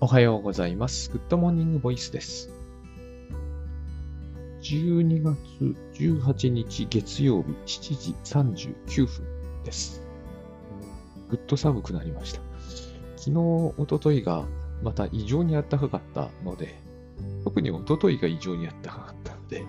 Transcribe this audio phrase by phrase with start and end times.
[0.00, 1.10] おはようございます。
[1.10, 2.50] グッドモーニングボイスです。
[4.62, 5.36] 12月
[5.94, 7.48] 18日月曜日
[7.80, 9.26] 7時39分
[9.64, 10.00] です。
[11.28, 12.40] ぐっと寒くなりました。
[13.16, 14.46] 昨日、一昨日が
[14.84, 16.78] また異常に暖かかったので、
[17.42, 19.66] 特に一昨日が異常に暖かかったので、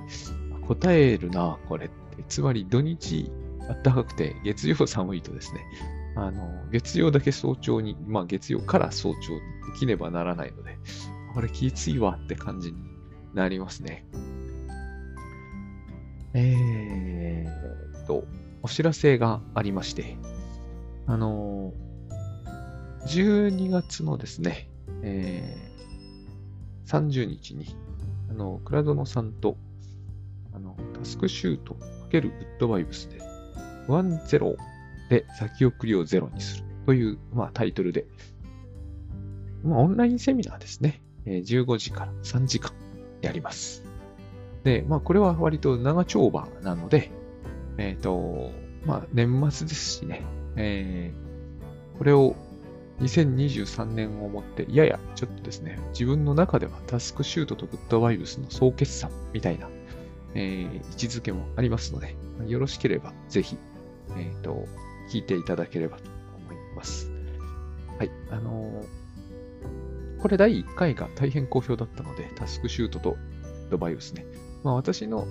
[0.68, 2.24] 堪えるな、これって。
[2.28, 3.32] つまり土日
[3.84, 5.62] 暖かくて月曜寒いとですね、
[6.26, 9.40] あの、月曜だけ早朝に、まあ月曜から早朝に
[9.74, 10.78] 起きねばならないので、
[11.34, 12.78] これきついわって感じに
[13.34, 14.06] なりますね。
[16.34, 18.26] えーと、
[18.62, 20.18] お知らせがありまして、
[21.08, 21.74] あの、
[23.08, 24.70] 12月のですね、
[25.02, 27.76] えー、30日に、
[28.30, 29.58] あの、倉園さんと、
[30.54, 31.76] あの、タスクシュート
[32.10, 33.20] ×グッドバイブスで、
[33.88, 34.56] 10
[35.10, 38.06] で先送りをゼロにするという、まあ、タイトルで、
[39.64, 41.02] まあ、オンラインセミナーですね。
[41.26, 42.72] 15時から3時間
[43.22, 43.84] やります。
[44.64, 47.12] で、まあ、これは割と長丁場なので、
[47.78, 48.52] えっ、と、
[48.86, 50.24] まあ、年末ですしね、
[50.56, 51.30] えー
[51.98, 52.34] これを
[53.02, 59.68] 2023年をもって、ややちょっとですね、自分の中ではタスクシュートとグッドバイブスの総決算みたいな、
[60.34, 62.16] えー位置づけもありますので、
[62.48, 63.58] よろしければぜひ、
[64.18, 64.66] えっ、と、
[65.10, 66.04] 聞いていただければと
[66.38, 67.12] 思います。
[67.98, 68.12] はい。
[68.32, 69.00] あのー
[70.20, 73.18] これ第1回が大変好評だったので、タスクシュートと
[73.70, 74.26] ドバイブスね。
[74.64, 75.26] まあ私の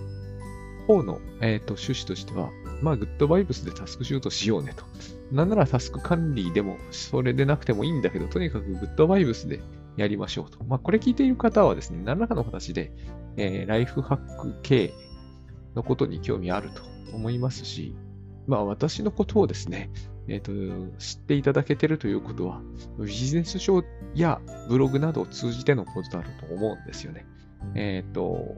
[0.86, 4.84] 方の、えー、と趣旨としては、まあグッドバイブスでタスクシュートしようねと。
[5.30, 9.60] なんならタスク管理でもそれでなくてもいいんだけど、とにかくグッドバイブスで
[9.98, 10.64] やりましょうと。
[10.64, 12.92] まあこれ聞いている方はですね、何らかの形で、
[13.36, 14.94] えーライフハック系
[15.74, 16.82] のことに興味あると
[17.14, 17.94] 思いますし、
[18.48, 19.90] まあ私のことをですね、
[20.26, 20.50] えっ、と、
[20.98, 22.60] 知っていただけてるということは、
[22.98, 27.26] ビジネス書やブログなどを通じてのことだろうと思うんですよね。
[27.74, 28.56] えっ、と、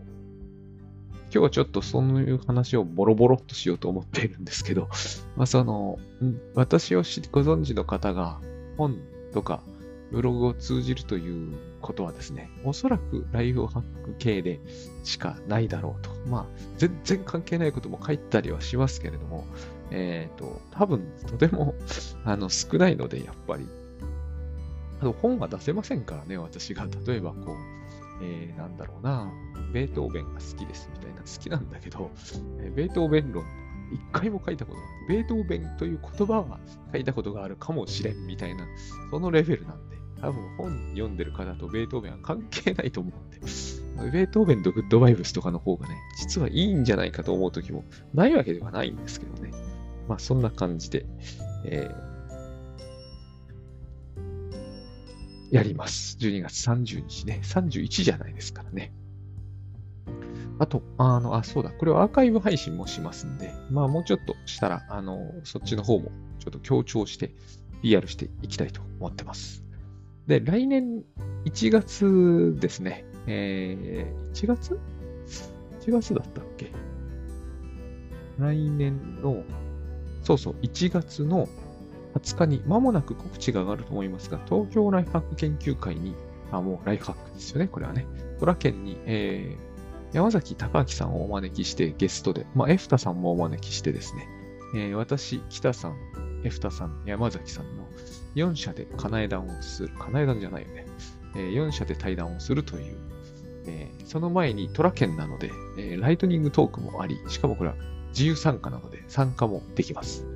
[1.33, 4.89] 今日はちょっとそういう話をボロボロっとしようと思っているんですけど、
[5.37, 5.99] まあその、
[6.55, 7.03] 私を
[7.33, 8.41] ご存知の方が
[8.77, 8.97] 本
[9.33, 9.61] とか
[10.11, 14.61] ブログを通じるということはですね、おそらくライフハック系で
[15.05, 16.11] しかないだろうと。
[16.28, 16.47] まあ、
[16.78, 19.45] 全然関係ないことも書いたりはしますけれども、
[19.91, 21.75] えっ、と、多分とても
[22.25, 23.69] あの少ないので、やっぱり。
[25.01, 26.87] あと本は出せませんからね、私が。
[27.06, 27.56] 例えば、こう、
[28.23, 29.33] えー、なんだろうな、
[29.73, 32.11] ベートーベンが好きですみたいな、好きなんだけど、
[32.59, 33.45] えーベートーベン論、
[33.93, 34.89] 一回も書いたことない。
[35.09, 36.61] ベートーベンという言葉は
[36.93, 38.67] 書いたことがあるかもしれんみたいな、
[39.11, 43.41] そのレベルなんで、多分本読んでる方とベートーベンは関係ないと思うんで、
[44.12, 47.84] ベートーベンとグッドバイブスとかの方がね、実はいいんじゃないかと思う時も
[48.15, 49.70] ないわけではないんですけどね。
[50.10, 51.06] まあそんな感じで、
[51.65, 52.10] えー
[55.50, 56.16] やります。
[56.21, 57.41] 12月30日ね。
[57.43, 58.93] 31じゃないですからね。
[60.60, 61.71] あと、あの、あ、そうだ。
[61.71, 67.34] これはアーカイブ配信もしますんで、まあもうちょっとしたら、あの、そっちの方もちょっと強調して
[67.82, 69.65] PR していきたいと思ってます。
[70.28, 71.03] で、来年
[71.47, 73.04] 1月ですね。
[73.27, 74.78] えー、1月
[75.81, 76.71] ?1 月だったっけ？
[78.38, 79.42] 来年の、
[80.31, 81.49] そうそう、1月の
[82.15, 86.15] 20日に間もなく告知が上がると思いますが、東京ライフハック研究会に、
[86.53, 88.07] あ、もうライフハックですよね、これはね。
[88.39, 89.71] トラ県に、えー
[90.13, 94.27] 山崎隆明さんをお招きしてゲストで、まあ、エフタさんもお招きしてですね、
[94.75, 95.97] えー私、北さん、
[96.43, 97.85] エフタさん、山崎さんの
[98.35, 100.87] 4社でカナエ談をする、カナエ談じゃないよね、
[101.37, 102.97] え4社で対談をするという、
[103.67, 107.77] えーその前にトラ県なので、えーライトニングトークもあり、しかもこれは
[108.10, 110.26] 自由参加なので参加もできます。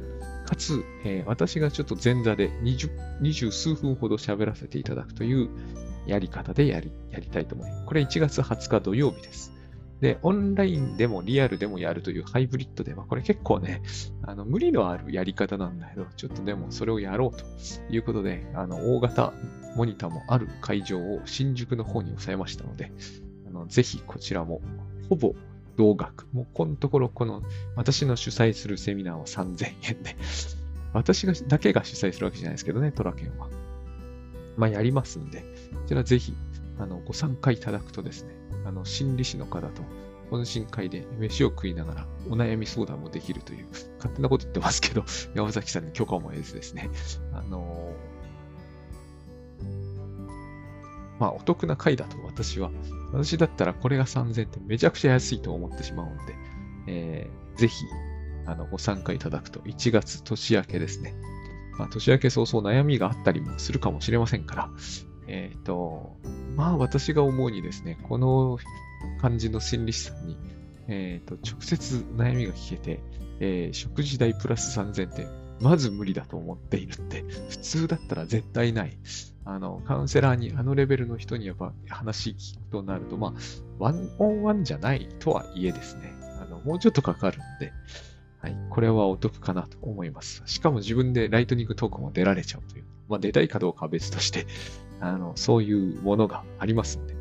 [0.46, 5.48] かつ、えー私がちょっと前座で20、20数分ほど喋らせていただくという
[6.06, 7.84] やり方でやり、やりたいと思います。
[7.86, 9.52] これ1月20日土曜日です。
[10.00, 13.82] で、オンラインでもリアルでもやるというハイブリッドで、まあ、これ結構ね、
[14.22, 17.44] あの、無理のあるやり方なんだけど、ちょっとでもそれをやろうと
[17.90, 19.32] いうことで、あの、大型
[19.76, 22.92] モニターもある会場を新宿の方に抑えましたので、
[23.46, 24.60] あの、ぜひこちらも、
[25.08, 25.34] ほぼ
[25.76, 26.26] 同額。
[26.32, 27.42] もうこのところ、この、
[27.76, 30.16] 私の主催するセミナーは3000円で、
[30.92, 33.48] 私が、だけが主催するわけじゃないですけどね、トラケンは。
[34.56, 35.44] まあ、やりますんで、こ
[35.86, 36.34] ちらぜひ、
[36.78, 38.34] あの、ご参加いただくとですね、
[38.64, 39.82] あの、心理師の方と、
[40.30, 43.66] 懇親会で飯を食いながらお悩み相談もできるという、
[43.98, 45.04] 勝手なこと言ってますけど、
[45.34, 46.90] 山崎さんに許可も得ずですね、
[47.32, 47.92] あの
[51.18, 52.70] まあ、お得な回だと私は、
[53.12, 56.34] 私だったらこれが3000ってめちゃくちゃ安いと思ってしまうんで、
[56.86, 57.84] えーぜひ、
[58.46, 61.14] あの、ご参加いただくと、1月年明けですね。
[61.78, 64.70] まあ、年明け早々悩みがあったりもするかもしれませんから、
[65.26, 66.16] えっ、ー、と、
[66.54, 68.58] まあ私が思うにですね、この
[69.20, 70.36] 感じの心理師さんに、
[70.88, 73.00] えっ、ー、と、直接悩みが聞けて、
[73.40, 75.26] えー、食事代プラス3000って、
[75.60, 78.98] まず無理だと思っているって、 普通だったら絶対ない。
[79.46, 83.32] あの、カウンセラーに、あのレベルの人にやっぱ話聞くとなると、まあ、
[83.78, 87.72] ワンオンワンじゃないとはいえですね、あの、もうちょっとかかるんで、
[88.40, 90.42] はい、これはお得かなと思います。
[90.46, 92.84] しかも自分でライトニングトークも出られちゃうという。
[93.08, 94.46] まあ、出たいかどうかは別として、
[95.00, 97.14] あの、そういうものがありますんで、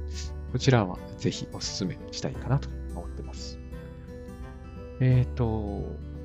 [0.52, 3.60] こちらはぜひお勧めしたいかなと思ってます。
[5.00, 5.84] えっ、ー、と、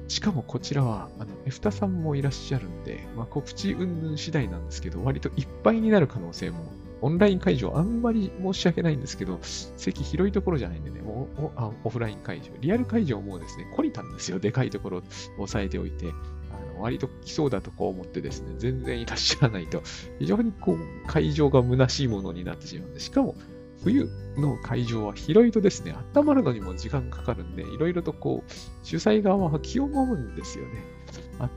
[0.08, 14.38] しかもこちらは、あの、エフタさんもいらっしゃるんで、まあ、告知云々次第なんですけど、割といっぱいになる可能性も、オンライン会場あんまり申し訳ないんですけど、席広いところじゃないんでね、もうあオフライン会場、リアル会場もですね、懲りたんですよ。
[14.40, 15.02] でかいところを
[15.43, 16.06] 押さえておいて、
[16.50, 19.82] あの割と来そうだとこう思ってですね、全然いらっしゃらないと、
[20.19, 23.37] 非常にこう、会場が虚しいものになってしまうんで、しかも、
[23.82, 28.50] 冬の会場は広いとですね、温まるのにも時間かかるんで、いろいろとこう、
[28.82, 30.84] 主催側は気をもむんですよね。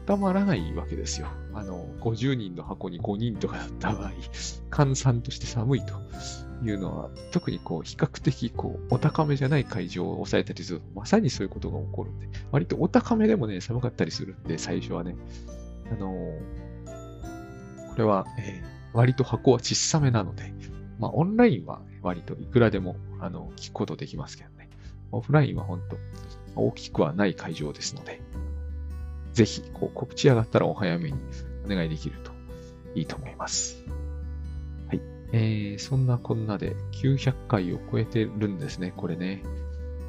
[0.07, 1.27] 温まらないわけですよ。
[1.53, 4.11] あの、50人の箱に5人とかだった場合、
[4.69, 5.93] 換算として寒いと
[6.63, 15.15] いうのは、特にこう、比較的こう、お高めじゃない会場を抑えたりすると、まさにそういうことが起こるんで、割とお高めでもね、寒かったりするんで、最初はね。
[15.91, 16.13] あの
[17.89, 20.53] これは、えー、割と箱は小さめなので、
[20.99, 24.69] まあ、オンラインは割といくらでも、あの、聞くことできますけどね。
[25.11, 25.81] オフラインは本
[26.55, 28.21] 当大きくはない会場ですので、
[29.33, 31.17] ぜひ、こう、告知上がったらお早めに
[31.65, 32.31] お願いできると
[32.95, 33.83] いいと思います。
[34.87, 35.01] はい。
[35.33, 39.43] えー、そんなこんなで900回を超えてるんですね、これね。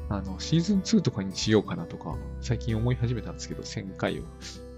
[0.09, 4.23] あの、シーズン2とかにしようかなとか、最近思い始めたんですけど、1000回を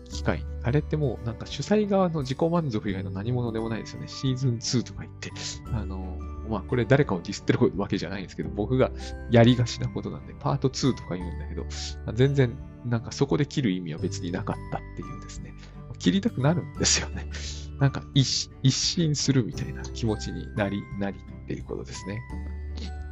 [0.09, 0.45] 機会に。
[0.63, 4.07] あれってもうなんか主催側の自己満足以外の何者でもないですよね。
[4.07, 5.31] シーズン2とか言って。
[5.73, 6.17] あの、
[6.49, 8.91] まあこれ誰かをディスってるわけじゃないんですけど、僕が
[9.31, 11.65] やりがちなことなんで、パート2とか言うんだけど、
[12.13, 12.55] 全然
[12.85, 15.53] なんかそこで切る意味は別になかったっていうですね。
[15.99, 17.27] 切りたくなるんですよね。
[17.79, 22.21] なんか一新するみたいな気持ちになり、なりっていうことですね。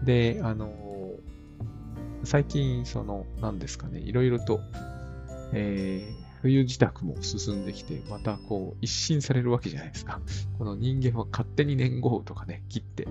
[0.03, 1.12] で、あの、
[2.24, 4.62] 最近、その、何ですかね、いろいろと、
[5.51, 10.19] えー、冬自宅も進んできて、またこう一新されるわけじゃないですか。
[10.59, 13.07] この人間は勝手に年号とかね、切って、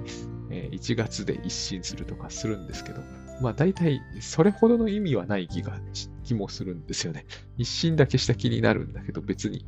[0.50, 3.00] え、1月で一新するとかするんですけど、
[3.40, 5.81] まあ大体それほどの意味はない気が、
[6.25, 7.25] 気もするんですよね。
[7.56, 9.64] 一新だけした気になるんだけど、別に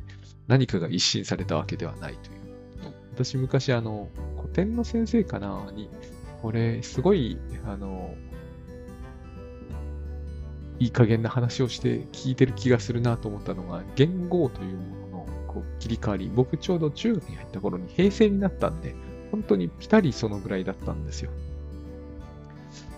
[0.47, 2.45] 何かが一新されたわけではないという。
[3.15, 5.89] 私昔あの、古典の先生かなに、
[6.43, 8.13] これすごい、あの、
[10.79, 18.95] いい加減な話をして聞いてる気がするなと思ったのが、言語というもののこう切り替わり、僕ちょうど中学に入った頃に平成になったんで、
[19.31, 21.31] 本当にピタリそのぐらいだったんですよ。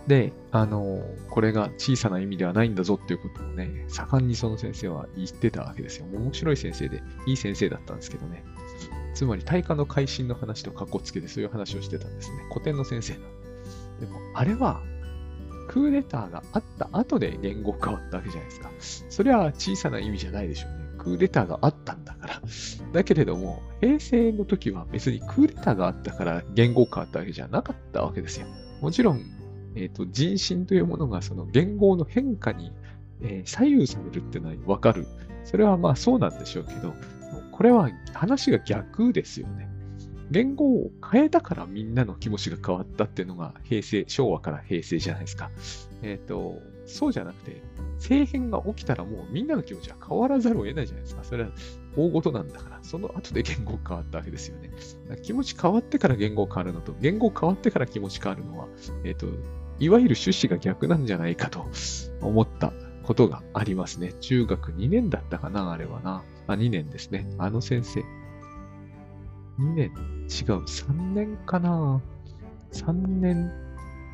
[0.07, 6.06] で、あの、これが小さな意味ではないんだぞっていうことをね、盛んにその先生は言ってたわけですよ。
[6.13, 8.44] 面白い先生で、いい先生だったんですけどね。
[9.13, 12.38] つまり、大化の改新の話とかっこつけてそういう話をしてたんですね。
[12.50, 13.21] 古典の先生なん
[14.00, 14.06] で。
[14.06, 14.81] でも、あれは
[15.67, 19.05] クーデターがあった後で言語変わったわけじゃないですか。
[19.09, 20.87] それは小さな意味じゃないでしょうね。
[20.97, 22.41] クーデターがあったんだから。
[22.93, 28.47] だけれども、平成の時は別にクーデターがあったから言語変わったわけじゃなかったわけですよ。
[28.81, 29.21] もちろん、
[29.75, 32.71] え、ー、と、人心というものがその言語の変化に、
[33.21, 35.07] えー、左右されるっていうのはわかる。
[35.43, 36.93] それはまあそうなんでしょうけど、
[37.51, 39.69] これは話が逆ですよね。
[40.29, 45.51] 言語を変えたからみんなの気持ちが変わったっていうのが平成、昭和から平成じゃないですか。
[46.01, 47.62] えっ、ー、と、そうじゃなくて、
[47.96, 51.24] 政変が起きたらもうみんなの気持ちは変わらざるを得ないじゃないですか。
[51.24, 51.50] それは
[51.96, 54.72] 大事なんだから、その後で言語変わったわけですよね。
[55.24, 58.67] 気持ち変わってから言語変わるのと、言語変わってから気持ち変わるのは、
[59.03, 59.27] えっ、ー、と、
[59.79, 61.65] いわゆる趣旨が逆なんじゃないかと
[62.22, 64.13] 思ったことがありますね。
[64.19, 66.24] 中学2年だったかな、あれはな。
[66.48, 67.27] あ、2年ですね。
[67.38, 68.03] あの先生。
[69.59, 69.85] 2年？
[69.85, 70.63] 違う。
[70.63, 72.01] 3年かな
[72.71, 73.51] ?3 年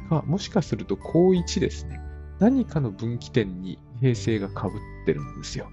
[0.10, 2.00] か、もしかすると高1ですね。
[2.40, 5.70] 何かの分岐点に平成がかぶってるんですよ。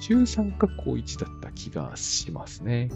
[0.00, 2.90] 中3か高1だった気がしますね。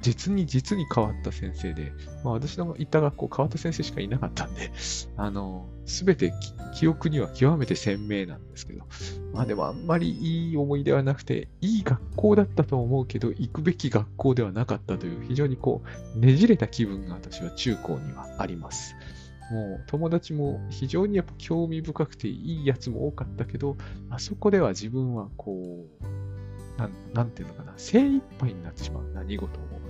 [0.00, 1.92] 実に実に変わった先生で、
[2.24, 4.70] まあ、私の行った学校変わった先生しかいなかったんで、
[5.16, 6.32] あの、すべて
[6.74, 8.84] 記憶には極めて鮮明なんですけど、
[9.32, 15.82] まあでもあんまりいい思い出はなくて、いい学校だったと思うけど、行くべき学校ではなかったという、非常にこ
[16.14, 18.94] う、ねじれた気分が私は中高にはあります。
[19.50, 23.76] もう友達も非常にやっぱ興味深くていいやつも多かったけど、
[24.08, 26.29] あそこでは自分はこう、
[26.80, 29.80] なん、なんていうのかな、精一杯になってしまう、何事も。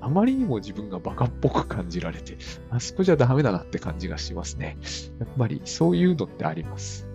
[0.00, 2.36] あまりにも自分がバカっぽく感じられて、
[2.70, 4.76] あそこじゃダメだなって感じがしますね。
[5.20, 7.06] やっぱりそういうのってあります。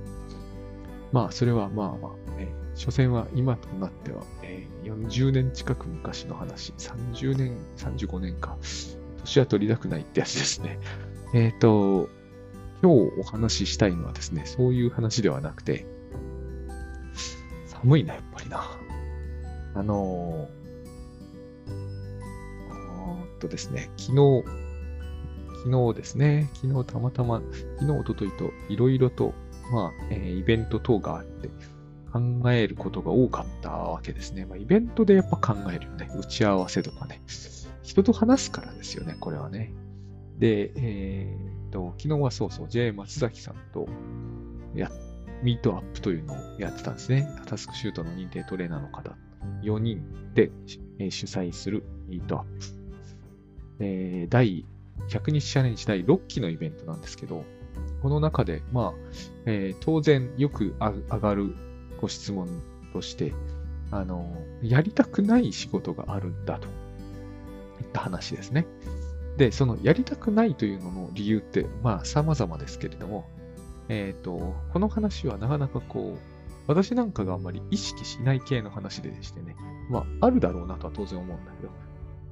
[1.11, 8.57] まあ、それはまあまあ、ね、所詮は今となっては、え、40年近く昔の話、30年、35年か、
[9.19, 10.79] 年は取りたくないってやつですね。
[11.33, 12.09] えっ、ー、と、
[12.81, 15.85] 今日お話ししたいのはですね、そういう話ではなくて、
[17.65, 18.63] 寒いな、やっぱりな。
[19.77, 20.57] あのー、
[23.37, 24.43] っとですね、昨日、
[25.63, 27.41] 昨日ですね、昨日たまたま、
[27.79, 29.33] 昨日、おとといといろいろと、
[29.71, 31.49] まあ、えー、イベント等があって、
[32.11, 34.45] 考えることが多かったわけですね。
[34.45, 36.09] まあ、イベントでやっぱ考えるよね。
[36.17, 37.21] 打ち合わせとかね。
[37.83, 39.73] 人と話すからですよね、これはね。
[40.39, 43.87] で、えー、っと、昨日はそうそう、J 松崎さんと
[44.73, 44.91] や、
[45.43, 47.27] ミートアップというのをやってたんですね。
[47.45, 49.15] タスクシュートの認定トレーナーの方、
[49.61, 50.51] 4人で、
[51.09, 52.77] 主催するミートアップ。
[53.79, 54.65] えー、第
[55.09, 57.43] 100日チャレンジ第6期のイベントなんですけど、
[58.01, 58.93] この中で、まあ、
[59.45, 61.55] えー、当然よく上がる
[62.01, 62.47] ご質問
[62.93, 63.33] として、
[63.91, 66.71] あの、やりたくない仕事があるんだといっ
[67.93, 68.65] た話ですね。
[69.37, 73.29] で、そのやりたくないというのの理由って、まあ様々ですけれども、
[73.87, 76.36] えっ、ー、と、この話はなかなかこう、
[76.67, 79.55] 私なんかがあんまり意識しない系の話でしてね、
[79.89, 81.71] まああるだろうなとは当然思うんだけど、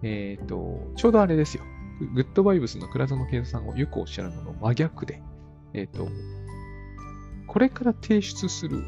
[0.04, 1.64] えっ、ー、と、ちょうどあれですよ。
[2.14, 5.22] グッドバイブスの倉園圭さんをよくおっしゃるのの真逆で、
[5.74, 6.10] えっ、ー、と、
[7.48, 8.84] これから提出する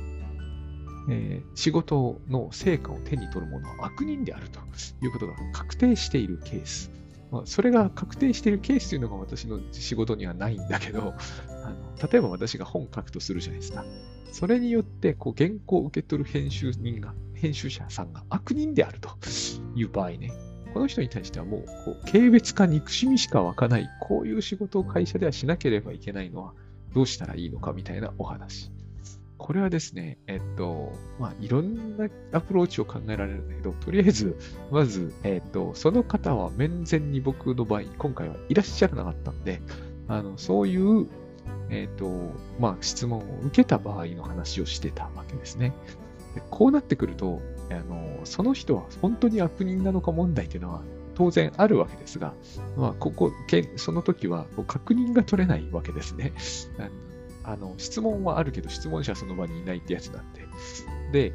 [1.09, 4.59] えー、仕事の成果を手に取る者は悪人であると
[5.01, 6.91] いうことが確定しているケース。
[7.31, 11.13] まあ、それが確定しているケースというのが私の仕事にはないんだけど、
[11.63, 13.85] あの例えば私が本書くとするじゃないですか。
[14.31, 19.09] それによってこう原稿を受け取る編集人が、編集者さんが悪人であると
[19.75, 20.31] いう場合ね、
[20.73, 26.53] この人に対してはもうこう軽蔑か憎しみしか湧かない、こういう仕事を会社ではしなければいけないのは
[26.93, 28.71] どうしたらいいのかみたいなお話。
[29.37, 34.37] これはですね、えっと、まあ、いろんなアプローチを考えられるんだけど、とりあえず、
[34.71, 39.61] まず、えっと、その方は面前に僕の場合、今回はいらっしゃらなかったんで、
[40.07, 41.07] あの、そういう、
[41.69, 45.73] えっと、まあ、質問を受けた場合の話をしてたわけですね。
[46.35, 50.81] でこうなってくると、あの、その人は本当に悪人なのか問題っていうのは
[51.15, 52.33] 当然あるわけですが、
[52.75, 53.31] まあ、ここ、
[53.75, 56.33] その時は確認が取れないわけですね。
[57.47, 60.41] あの、質問はあるけど、質問者はその場にいないってやつなんで。
[61.13, 61.33] で、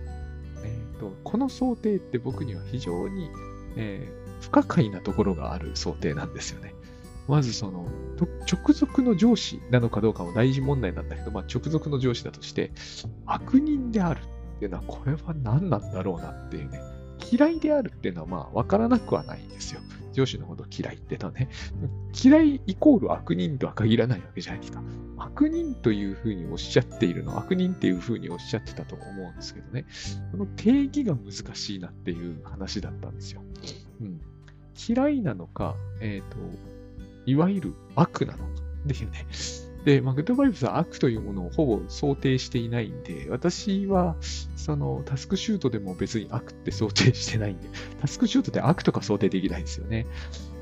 [0.62, 3.31] えーと、この想定って僕には非常に、
[3.76, 6.75] えー、不可解なところがある想定なんですよね。
[7.28, 7.87] まずその、
[8.50, 12.73] 直属の上司なのかどうかも大事問題なんだけど、まあ、直属の上司だとして、
[13.25, 16.78] 悪人であるっていうのは、これは何なんだろうなっていうね。
[17.31, 19.81] 嫌いであるっていうのはまあ分からなくはないんですよ。
[20.12, 21.49] 上司のこと嫌いってのはね。
[22.23, 24.83] 嫌いイコール悪人とは限らないわけじゃないですか。
[25.16, 29.87] 悪人というふうにおっしゃっているの、悪人っていうふうにおっしゃってたと思うんですけどね。
[30.31, 33.42] この定義が難しいなっていう話だったんですよ。
[34.00, 34.21] うん、
[34.88, 36.38] 嫌いなのか、えっ、ー、と、
[37.26, 38.50] いわゆる悪なのか
[38.85, 39.26] っていうね。
[39.84, 44.16] で、まあ、グッドバイブスは悪というものをほぼ想定していないんで、私は、
[44.56, 47.68] その、タスクシュートでも別に悪って想定してないんで、
[48.00, 50.06] タスクシュートって悪とか想定できないんですよね。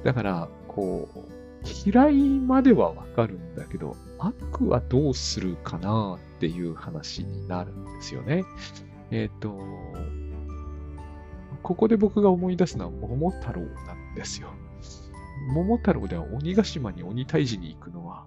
[0.04, 1.40] だから、こう、
[1.84, 8.44] 嫌いまではわかるんだけど、悪はどうするかなっていう話になるんですよね。
[9.10, 9.58] えっ、ー、と、
[11.62, 14.50] ここで僕が思い出すのは桃太郎なんですよ。
[15.52, 18.24] 桃太郎では鬼ヶ島に鬼退治に行くのは、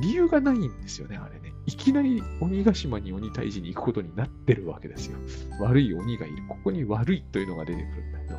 [0.00, 1.52] 理由がないんですよね、あれね。
[1.66, 5.18] いきなり鬼ヶ島に鬼退治に行くことになってるわけですよ。
[5.60, 6.36] 悪い鬼がいる。
[6.48, 8.38] ここに悪いというのが出てくるんだけど、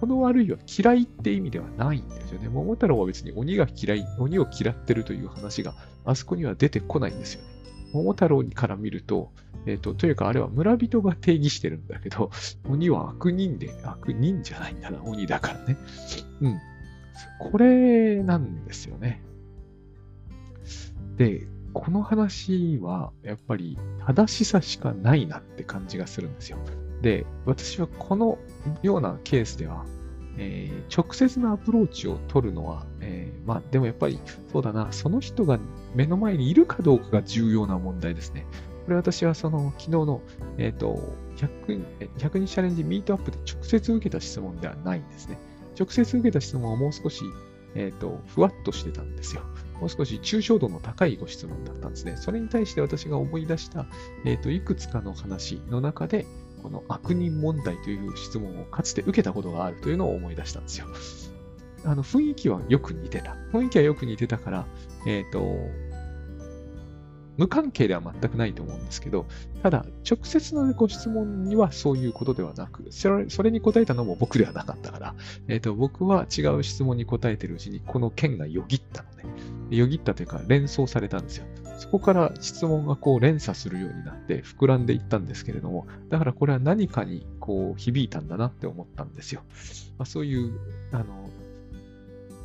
[0.00, 2.48] この悪いは嫌いって意味ではないんですよね。
[2.48, 5.74] 桃太郎は別に鬼が嫌い、鬼を嫌ってるという話が
[6.04, 7.48] あそこには出てこないんですよね。
[7.92, 9.32] 桃太郎から見ると、
[9.66, 12.30] えっ、ー、と、というかあれは村人が定義してるんだけど、
[12.68, 15.76] 鬼は悪人で、悪人じゃないんだな、鬼だからね。
[16.42, 16.58] うん。
[17.38, 19.22] これなんですよね。
[21.18, 26.58] で、この話はやっぱり正しさしかないなって感じがするんですよ。
[27.02, 28.38] で、私はこの
[28.82, 29.84] ようなケースでは、
[30.38, 34.18] えー、直接のアプローチを取るのは、えー、まあでもやっぱり
[34.52, 35.58] そうだな、その人が
[35.94, 38.46] 目の前にいるかどうかが重要な問題ですね。
[38.84, 40.22] これ私はその昨日の、
[40.56, 40.98] え、ー、と
[41.36, 41.84] 100、
[42.16, 45.38] 100日チャレンジミートアップで直接受けた質問ではないんですね。
[45.78, 47.22] 直接受けた質問はもう少し、
[47.74, 49.42] えっ、と、ふわっとしてたんですよ。
[49.80, 52.16] もう少し抽象度の高いご質問だったんですね。
[52.16, 53.86] それに対して私が思い出した、
[54.24, 56.26] え、ー、と、いくつかの話の中で、
[56.62, 60.86] この悪人問題という質問をかつて受けたことがあるというのを思い出したんですよ。
[61.84, 63.36] あの雰囲気はよく似てた。
[63.52, 64.66] 雰囲気はよく似てたから、
[65.06, 65.38] えっ、ー、と、
[67.38, 69.26] 無関係では全くないと思うんですけど、
[69.62, 75.14] ただ、直接のご質問にはそういうことではなく、それそれに答えたのも僕ではなかったから、
[75.46, 79.76] えっ、ー、と、僕は違う質問に答えてるうちに、この件がよぎったのね。
[79.76, 81.46] よぎったというか、連想されたんですよ。
[81.78, 89.42] そこから質問がこう連鎖するようになって膨らんでいったんですけれども、だからこれは何かにこう響いたんだなって思ったんですよ。
[89.96, 90.58] まあ、そういう、
[90.90, 91.30] あの、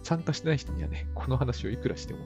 [0.04, 2.20] 参加してない人にはね、この話をいくらしても、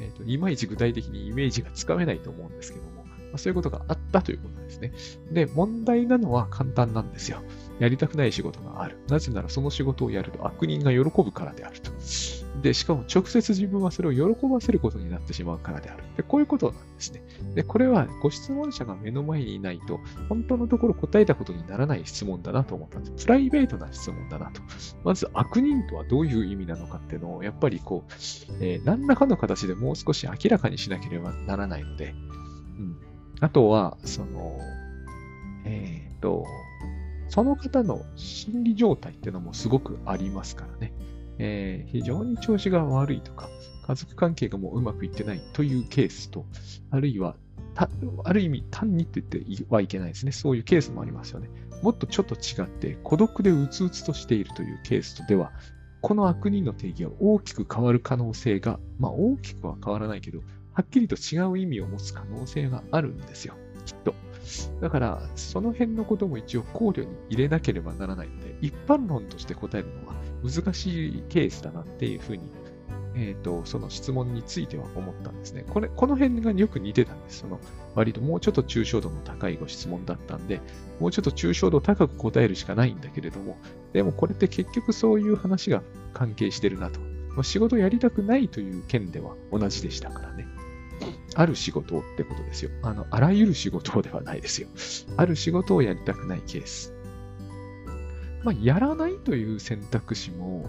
[0.00, 4.92] えっ、ー、と、いまいち具体的にイメージがつかめないと思うんですけども、まあ、そういうことがあったということですね。
[5.32, 7.42] で、問題なのは簡単なんですよ。
[7.78, 8.98] やりたくない仕事がある。
[9.08, 11.90] なぜならその仕事をやると悪人が喜ぶからであると。
[12.62, 16.04] で、しかも直接自分はそれを喜ばせることになってしまうからである。
[16.16, 17.22] で、こういうことなんですね。
[17.54, 23.26] で、これはご質問者が目の前にいないと、本当のところ答えたことにならない質問だなと思ったんです。
[23.26, 24.62] プライベートな質問だなと。
[25.02, 28.12] まず、悪人とはどういう意味なのかっていうのを、やっぱりこう、
[28.60, 32.14] えー、何らかの形でもう少し明らかにしなければならないので、
[32.78, 32.96] うん。
[33.40, 34.58] あとは、その、
[35.64, 36.46] えっ、と、
[37.28, 40.92] その方の心理状態っていうのもすごくありますからね。
[41.38, 43.48] えー、非常に調子が悪いとか、
[43.86, 46.46] 家族関係がもううまくいってないというケースと、
[46.90, 47.36] あるいは、
[48.24, 50.32] ある意味単にって言ってはいけないですね。
[50.32, 51.48] そういうケースもありますよね。
[51.82, 55.52] もっとちょっと違って、孤独でうつうつとしているというケースとでは、
[56.00, 60.40] この悪人の定義は大きく変わる可能性が、まあ大きくは変わらないけど、
[60.72, 63.54] はっきりと違う意味を持つ可能性があるんですよ。
[63.84, 64.14] きっと。
[64.80, 70.14] だから、その辺のことも一応考慮に入れなければならないので、一般論として答えるのは
[70.44, 72.50] 難しいケースだなっていうふうに、
[73.16, 75.64] えっ、ー、と、その質問については思ったんですね。
[75.68, 77.40] これ、この辺がよく似てたんです。
[77.40, 77.60] その、
[77.94, 80.60] 割ともうちょっと抽象度の高いご質問だったんで、
[81.00, 83.56] もうちょっと抽象度高く答えるしかないんだけれども、
[83.92, 85.82] でもこれって結局そういう話が
[86.12, 87.00] 関係してるなと。
[87.36, 90.46] ま、仕事やりたくないという件では同じでしたからね。
[91.36, 92.70] ある仕事ってことですよ。
[92.82, 94.68] あの、あらゆる仕事ではないですよ。
[95.16, 96.93] ある仕事をやりたくないケース。
[98.44, 100.64] まあ、やらないという選択肢も、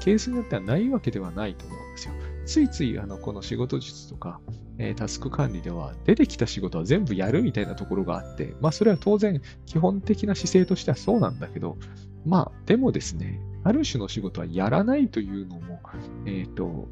[0.00, 2.14] ケースによってはないわけではないと思うんですよ。
[2.46, 4.40] ついつい、あの、この仕事術とか、
[4.78, 11.76] えー、タスク管理では、出てきた仕事は全部やるみたいなところがあって、まあ、それは当然、基本的な姿勢としてはそうなんだけど、
[12.24, 15.80] まあ、でもですね、ある種の仕事はやらないというのも、
[16.26, 16.88] えっ、ー、と、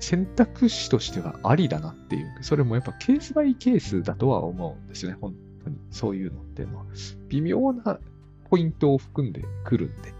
[0.00, 5.78] 選択肢としてはありだなっていう、それもやっぱケースバイケースだとは思うんですよね、本当に。
[5.90, 6.84] そういうのっていうのは。
[7.28, 7.98] 微妙な
[8.48, 10.14] ポイントを含んでくるんで。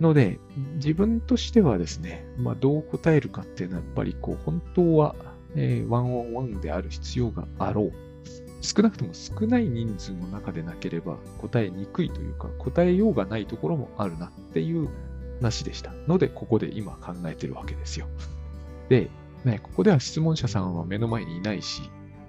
[0.00, 0.38] ので、
[0.74, 5.14] 自分としてはですね、まあ、どう答えるかっていうのはやっぱりこう、本当は、
[5.54, 7.92] えー、ワンオンワンである必要があろう。
[8.60, 14.88] 少なくとも少ない人数の中でなければ答えにくいというか、答えようがないところもあるなっていう
[15.40, 15.92] 話でした。
[16.08, 18.06] ので、ここで今考えてるわけですよ。
[18.88, 19.10] で、
[19.44, 21.82] ね、ここでは質問者さんは目の前にいないし、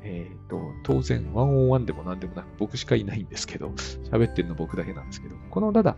[0.10, 3.74] えっ、ー、と、当然、ワンオンワンでも何でもなく僕しかいないんですけど、
[4.10, 5.98] 喋ってるの僕だけなんですけど、このただ、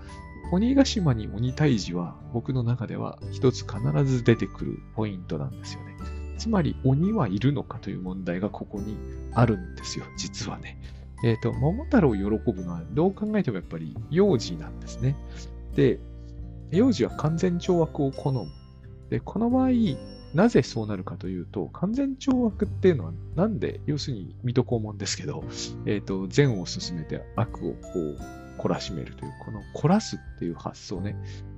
[0.51, 5.95] 鬼ヶ島に鬼退治は僕の中では一つ必ず出てくるポイントなんですよね。
[6.39, 8.97] つまり鬼はいるのかという問題がここに
[9.33, 10.81] あるんですよ、実はね。
[11.23, 15.15] えっ、ー、と、桃太郎を喜ぶのはどう考えてもやっぱり幼児なんですね。
[15.75, 15.99] で、
[16.71, 18.47] 幼児は完全懲悪を好む。
[19.09, 19.69] で、この場合、
[20.33, 25.43] なぜそうなるかというと、完全懲悪っていうのは、なんで、要するに水戸黄門ですけど、
[25.85, 28.17] えっ、ー、と、善を進めて悪をこう、
[28.59, 31.15] 懲らしめるという、この懲らすっていう発想ね。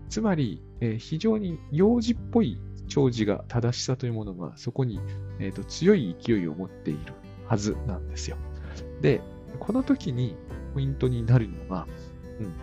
[0.10, 5.00] つまり、えー、非常に幼児っぽい長寿が正しさというものが、そこに、
[5.40, 7.14] えーと、強い勢いを持っている
[7.48, 8.38] はずなんですよ。
[9.02, 9.22] で、
[9.60, 10.36] この時に
[10.74, 11.88] ポイントになるのが、
[12.40, 12.54] うん、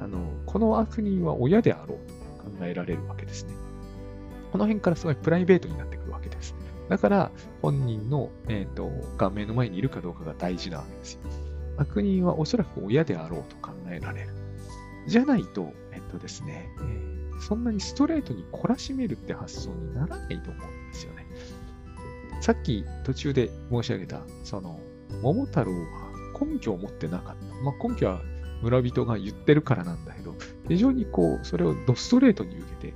[0.00, 3.54] あのこの悪人は親であろうと考えられるわけですね。
[4.52, 6.54] この辺からすごいプライベートになってくるわけです。
[6.88, 7.30] だから、
[7.60, 11.20] 本人の、えーと、が目の前にいるかどうかが大事なわけですよ。
[11.76, 14.30] 悪人はおそらく親であろうと考えられる。
[15.06, 16.70] じゃないと、えっとですね、
[17.40, 21.26] そんなにストレートに懲らしめるって発想にならないと思うんですよね。
[22.40, 24.80] さっき途中で申し上げた、その、
[25.22, 25.78] 桃太郎は
[26.40, 27.54] 根拠を持ってなかった。
[27.62, 28.22] まあ、根拠は
[28.62, 30.34] 村人が言ってるからなんだけど、
[30.68, 32.94] 非常にこう、それをドストレートに受けて、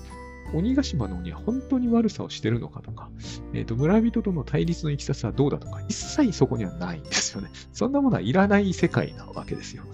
[0.54, 3.10] 鬼ヶ島の鬼は本当に悪さをしてるのかとか、
[3.54, 7.50] えっ、ー、と、村人との対立のいきさつはどうだとか、一切そこにはないんですよね。
[7.72, 9.84] そんなものはいらない世界なわけですよ。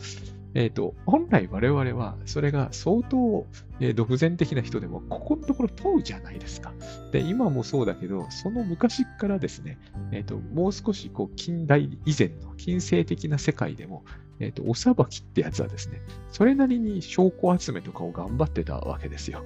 [0.54, 3.46] えっ、ー、と、本来我々は、それが相当、
[3.80, 6.72] えー、独善的な人でも、ここのところ問うじゃないですか。
[7.12, 9.78] で、今もそうだけど、その昔からですね、
[10.10, 14.04] えっ、ー、と、もう少し、こう、近代以前の近世的な世界でも、
[14.40, 16.00] えっ、と、お裁きってやつはですね、
[16.32, 19.44] それなりに証拠集めとかを頑張ってたわけですよ。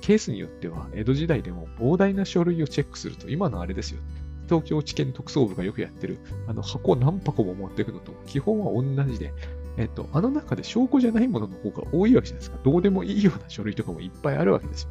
[0.00, 4.00] ケースによっては、江戸時代でも膨大な書類をチェックすると、今のあれですよ。
[4.48, 9.32] 東京地検特捜部がよくやってる、あの箱何箱も持っていくのと、基本は同じで、
[9.76, 12.58] えっと、あの中で証拠じゃないものの方が多いわけじゃないですか。
[12.64, 14.90] どうでもいいような書類とかもいっぱいあるわけですよ。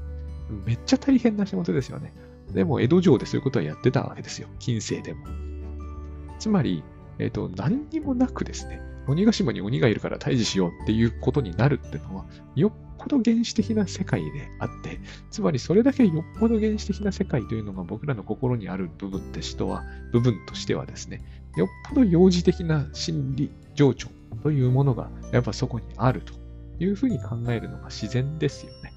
[0.65, 2.13] めっちゃ大変な仕事ですよね。
[2.53, 4.47] でも、江戸城でそういうことはやってたわけですよ。
[4.59, 5.25] 近世でも。
[6.39, 6.83] つまり、
[7.19, 14.99] えっ、と、何にもなくですね、鬼ヶ島に鬼がいるから退治しようっていうことになるってのは、よっど原始的な世界であって、
[15.31, 21.21] つまりそれだけよっぽど原始的な世界というのが僕らの心にある部分としては、部分としてはですね、
[21.55, 24.09] よっぽど幼児的な心理情緒
[24.43, 26.33] というものがやっぱそこにあると
[26.79, 28.93] いうふうに考えるのが自然ですよね。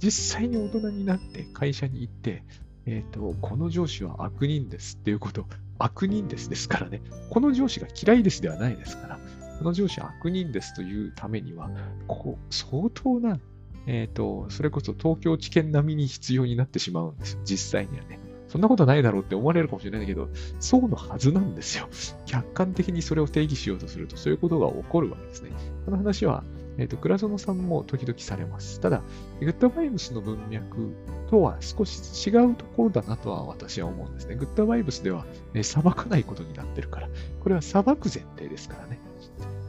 [0.00, 2.44] 実際に大人になって会社に行って、
[2.86, 5.46] えっ、ー、と、この上司は悪人ですっていうこと
[5.78, 7.02] 悪人ですですからね。
[7.30, 9.20] この上司が嫌いですではないですから、
[9.58, 11.70] この上司悪人ですというためには、
[12.06, 13.38] こう相当な、
[13.86, 17.40] えっ、ー、と、それこそ東京地検並みに必要になってしまうんですよ。
[17.44, 18.20] 実際にはね。
[18.48, 21.88] そんなことないだろうって思われるかもしれないけど、そうのはずなんですよ。
[22.24, 25.50] 客観的にそれを定義しようとすると、そういうことが起こるわけですね。
[25.84, 26.44] この話は、
[26.78, 28.80] えっ、ー、と、倉園さんも時々されます。
[28.80, 29.02] ただ、
[29.40, 30.94] グッドバイブスの文脈
[31.28, 34.36] とは少し違うところだなとは私は思うんですね。
[34.36, 37.08] グッドバイブスでは、ね、裁かないことになってるから。
[37.40, 38.98] これは裁く前提ですからね。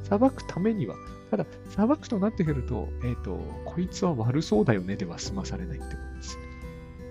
[0.10, 0.96] 裁くためには、
[1.32, 6.38] ただ、裁くとなってくると、えっ、ー、と、こいつは悪そうだよねでは済まされないってことです。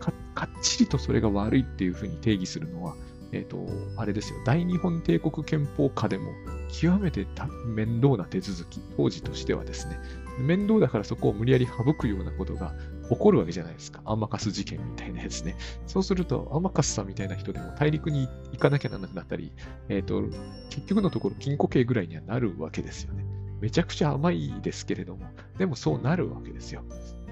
[0.00, 2.96] かかっちりとそれが悪いっていうふうに定義するのは、
[3.32, 6.32] えっ、ー、と、あれですよ、大日本帝国憲法下でも
[6.70, 7.26] 極めて
[7.66, 9.98] 面倒な手続き、当時としてはですね、
[10.38, 12.72] 面倒だからそこを無理やり省くようなことが
[13.08, 14.00] 起こるわけじゃないですか。
[14.04, 15.56] アンマカス事件みたいなやつね。
[15.86, 19.52] そうすると、アンマカスさんみたいな人でも大陸に行かなきゃならなくなったり、
[19.88, 20.22] えっ、ー、と、
[20.70, 23.24] 結局のところ禁錮刑ぐらいにはなるわけですよね。
[23.60, 25.26] めちゃくちゃ甘いですけれども、
[25.58, 26.82] でもそうなるわけですよ。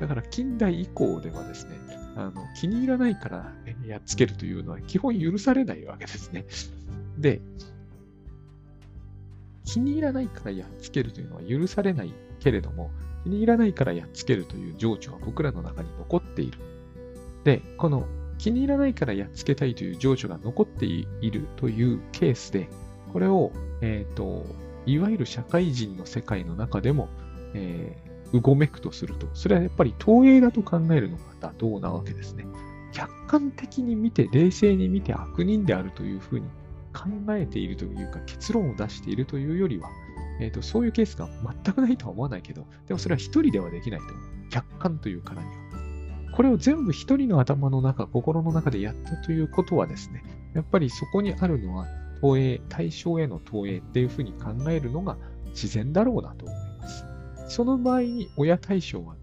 [0.01, 1.77] だから近代以降ではですね、
[2.17, 3.53] あの気に入らないから
[3.87, 6.47] やっつけるというのは基本許されないわけですね。
[7.19, 7.41] で、
[9.65, 12.91] 気に入らないからやっつけるというのは許されないけれども、
[13.27, 16.61] 気に入らないからやっつけるという情緒は僕らの中に残っている。
[17.43, 18.07] で、この
[18.39, 22.69] 気に入らないからやっつけたいという情緒が残っているというケースで、
[23.13, 24.47] これを、えっ、ー、と、
[24.87, 27.09] いわゆる社会人の世界の中でも、
[27.55, 32.47] えー、うごめくとすると、それはやっぱり投影だと考えるのが妥当なわけですね。
[32.93, 36.47] 客観的に見て、冷静に見て悪人であるというふうに
[36.93, 39.91] 考えているというか、結論を出しているというよりは、
[40.41, 41.29] えーと、そういうケースが
[41.65, 44.51] 全くないとは思わないけど、でもそれは一人ではできないと思う。
[44.51, 45.55] 客観というからには。
[46.33, 50.23] これを全部一人の頭の中、心の中でやったということはですね、
[50.55, 51.87] やっぱりそこにあるのは
[52.21, 55.17] 投影、対象への投影っていうふうに考えるのが
[55.49, 57.05] 自然だろうなと思います。
[57.49, 59.15] その場合に親対象は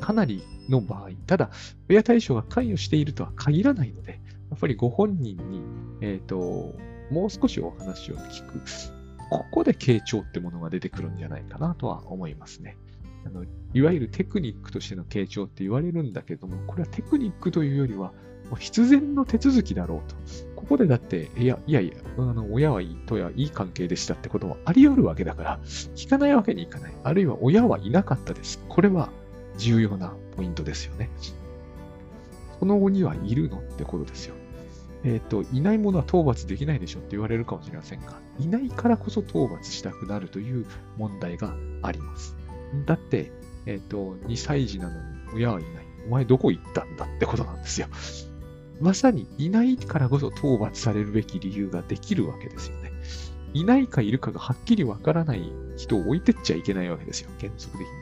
[0.00, 1.50] かなりの場合、ただ
[1.88, 4.20] 親対象が関与しているとは限らないので、
[4.50, 5.62] やっぱりご本人に、
[6.02, 6.74] えっ、ー、と、
[7.10, 8.99] もう少しお話を聞く。
[9.30, 12.76] ここで傾聴ってものが出てくるんじゃないかなとは思いますね。
[13.24, 18.12] あのいわゆるテクニックとしての傾聴って言われるんだけども、これはテクニックというよりは、
[18.58, 20.16] 必然の手続きだろうと。
[20.56, 26.92] ここでだって、いやいやいや、あの親はいいとやいい関係でしたってこともあり得るわけだから、聞かないわけにいかない。
[27.04, 28.58] あるいは親はいなかったです。
[28.68, 29.10] これは
[29.58, 31.10] 重要なポイントですよね。
[32.58, 34.34] その後にはいるのってことですよ。
[35.04, 42.36] えっ、ー、と、いないものは討伐できないでしょって言われるかもしれませんが、いないからこそ討伐したくなるという問題があります。
[42.86, 43.32] だって、
[43.66, 45.72] えっ、ー、と、2歳児なのに親はいない。
[46.06, 47.88] お前どこ行ったんだってことなんですよ。
[48.80, 52.90] まさにいないからこそ討伐されるべき理由ができるわけですよね。
[53.52, 57.99] いないかいるかがはっきりわからない人を置いてっちゃいけないわけですよ、原則的に。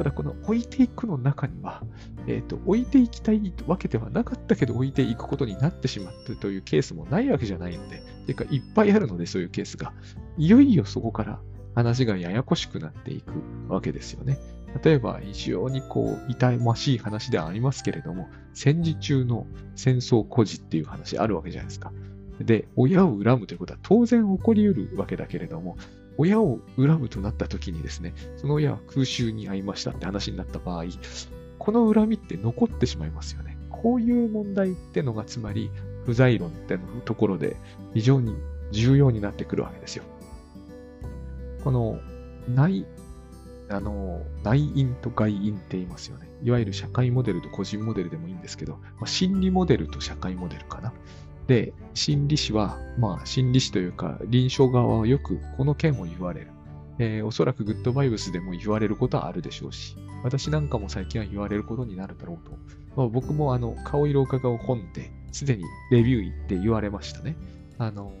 [0.00, 1.82] ただこの置いていくの中には、
[2.26, 9.92] えっ、ー、と、置いていきたいわけではなかったけど置いていくことになってしまったというケースもないわけじゃないので、てかいっぱいあるのでそういうケースが、
[10.38, 11.38] いよいよそこから
[11.74, 13.34] 話がややこしくなっていく
[13.68, 14.38] わけですよね。
[14.82, 21.92] 例えば、非常にこう、痛ましい話ではありますけれども、戦時中の戦争孤児っていう話あるわけじゃないですか。
[22.40, 25.76] で、親を恨むということは当然起こり得るわけだけれども、
[26.20, 30.84] 親を恨むとなった時にですね、その親は空襲に遭いましたって話になった場合、
[31.58, 33.56] この恨みって残ってしまいますよね。
[33.70, 35.70] こういう問題ってのがつまり
[36.04, 37.56] 不在論ってのところで
[37.94, 38.36] 非常に
[38.70, 40.04] 重要になってくるわけですよ。
[41.64, 41.98] この
[42.54, 42.84] 内、
[43.70, 46.28] あの、内因と外因って言いますよね。
[46.42, 50.92] いわゆる社会モデルと個人モデルでもいいんですけど、まあ、心理モデルと社会モデルかな。
[51.46, 56.48] で、心理師は、まあ、心理師というか、臨床側はよくこの件を言われる。
[56.98, 62.52] えー、おそらくグッドバイブスでも言われることはあるでしょうし、私なんかも最近は言われることになるだろうと。
[62.94, 67.36] まあ、僕もあの、顔色を伺う本で、すでにレビュー言って言われましたね。
[67.78, 68.12] あの、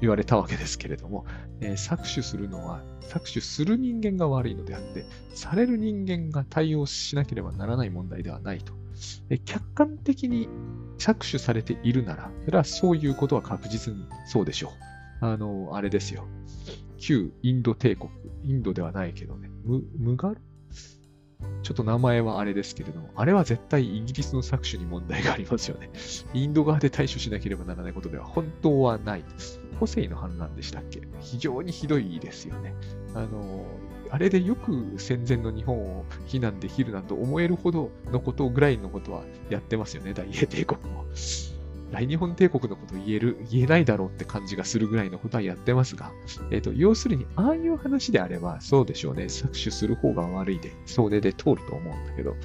[0.00, 1.26] 言われたわけですけれども、
[1.60, 8.72] えー、搾取するのは、搾取する人間が悪いのであって、される人間が対応しなければならない問題ではないと。
[9.44, 10.48] 客観的に
[10.98, 14.68] 搾取されているなら、それはそういうことは確実にそうでしょ
[15.20, 15.24] う。
[15.24, 16.26] あの、あれですよ。
[16.98, 18.10] 旧インド帝国、
[18.44, 20.40] インドではないけどね、ムムガル
[21.62, 25.90] ちょっと名前はあれですけれども、あれは絶対イギリスの搾取に問題がありますよね。
[26.32, 29.24] インド側で対処しなければならないことでは本当はない。
[29.80, 31.02] 個性の反乱でしたっけ？
[31.20, 32.74] 非常にひどいですよね。
[33.14, 33.66] あの、
[34.14, 41.04] あれでよく戦前の日本を非難できるなと思えるほどのことぐらいのことはやってますよね、大英帝国も。
[41.90, 46.12] 大日本帝国のこと言える、言えないだろうって感じがするぐらいのことはやってますが、
[46.52, 49.24] えっ、ー、と、要するに、ああいう話であれば、そうでしょうね。
[49.24, 52.36] 搾取する方が悪いで、それで通ると思うんだけど、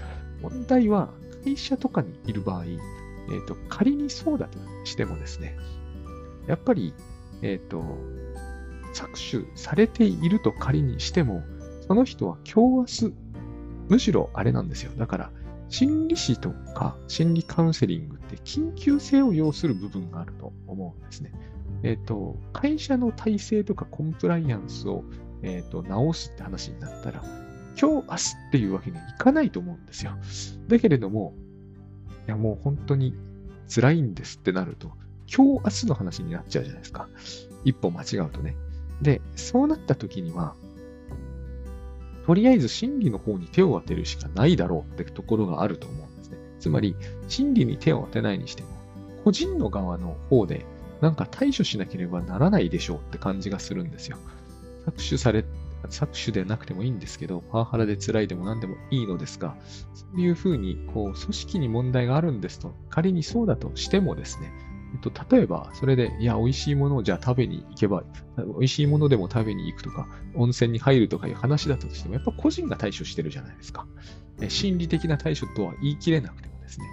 [0.41, 5.55] 問題は、会社とかにいる場合、えっ、ー、と、仮にそうだとしてもですね、
[6.47, 6.95] やっぱり、
[7.43, 7.83] えっ、ー、と、
[8.93, 11.43] 搾取されていると仮にしても、
[11.89, 13.15] その人は今日明日、
[13.89, 14.91] むしろあれなんですよ。
[14.95, 15.31] だから、
[15.69, 21.31] 心理師とか心理カウンセリングって緊急性を要する部分があると思うんですね。
[21.81, 25.03] えっ、ー、と、会社の体制とかコンプライアンスを、
[25.41, 27.23] えーと、直すって話になったら、
[27.75, 30.11] 今日、明日っていうわけにはいかないと思うんですよ。
[30.67, 31.33] だけれども、
[32.27, 33.15] いやもう本当に
[33.67, 34.91] 辛いんですってなると、
[35.25, 37.09] 今日、明日の話になっちゃうじゃないですか。
[37.65, 38.55] 一歩間違うとね。
[39.01, 40.53] で、そうなった時には、
[42.29, 46.37] とりあえず真理の方に手を当てるしかないだろうってところがあると思うんですね。
[46.59, 46.95] つまり、
[47.27, 48.69] 真理に手を当てないにしても、
[49.23, 50.63] 個人の側の方で
[51.01, 54.17] なんか対処しなければならないでしょうって感じがするんですよ。
[54.85, 55.43] 搾取され、
[55.87, 59.55] 搾取でなくてもいいんですけど、パワハラで辛いでも何でもいいのですが、
[59.95, 64.53] そういうふうに、こう、組織に問題があるんですと、仮にそうだとしてもですね、
[64.93, 68.03] えっと、例えば、それで、いや、美味しいものをじゃあ食べに行けば、
[68.37, 73.85] 美味しいものでも食べに行くとか、温泉に入るとかいう話だったとしても、やっぱ個人が対処してるじゃないですか。
[74.47, 76.85] 心理的な対処とは言い切れなくてもですね。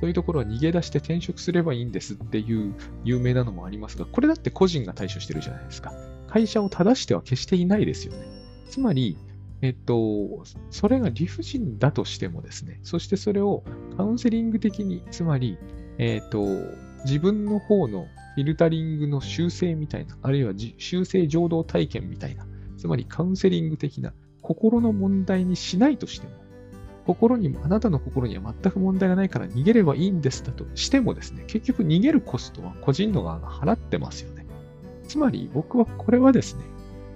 [0.00, 5.92] そういうところは逃げ出して転職すればいいんですっていう有名なのもありますが、これだって個人が対処してるじゃないですか。
[6.28, 8.26] 会社を正しては決していないですよね。
[8.68, 9.16] つまり、
[9.60, 13.62] えっと、それが理不尽だとしてもですね、そしてそれを
[13.96, 15.56] カウンセリング的に、つまり、
[15.98, 16.42] えっと、
[17.04, 22.46] 自分の方のフィルタリングの修正みたいな、あるいは修正浄土体験みたいな、
[22.78, 26.32] つまりカウンセリング的な心の問題にしないとしても、
[27.06, 34.46] 心にも、あなたの心には全く問題がないから逃げればいいんですだとしてもですね、結局逃げるコストは個人の側が払ってますよね。
[35.06, 36.62] つまり僕はこれはですね、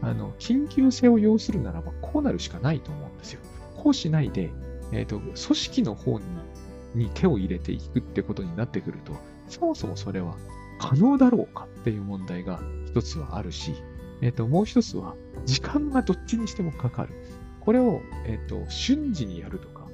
[0.03, 3.41] あの、緊急性を要するならばこうなるしかないと思うんですよ。
[3.77, 4.51] こうしないで、
[4.93, 6.25] えっ、ー、と、組織の方に
[6.95, 9.13] に手を入れていくってことになってくると、
[9.49, 10.37] そもそもそれは
[10.79, 13.75] 可能だろうかっていう問題が一つはあるし、
[14.21, 17.11] えっ、ー、と、もう一つは、時間がどっちにしてもかかる。
[17.61, 19.87] これを、えっ、ー、と、瞬時にやるとか、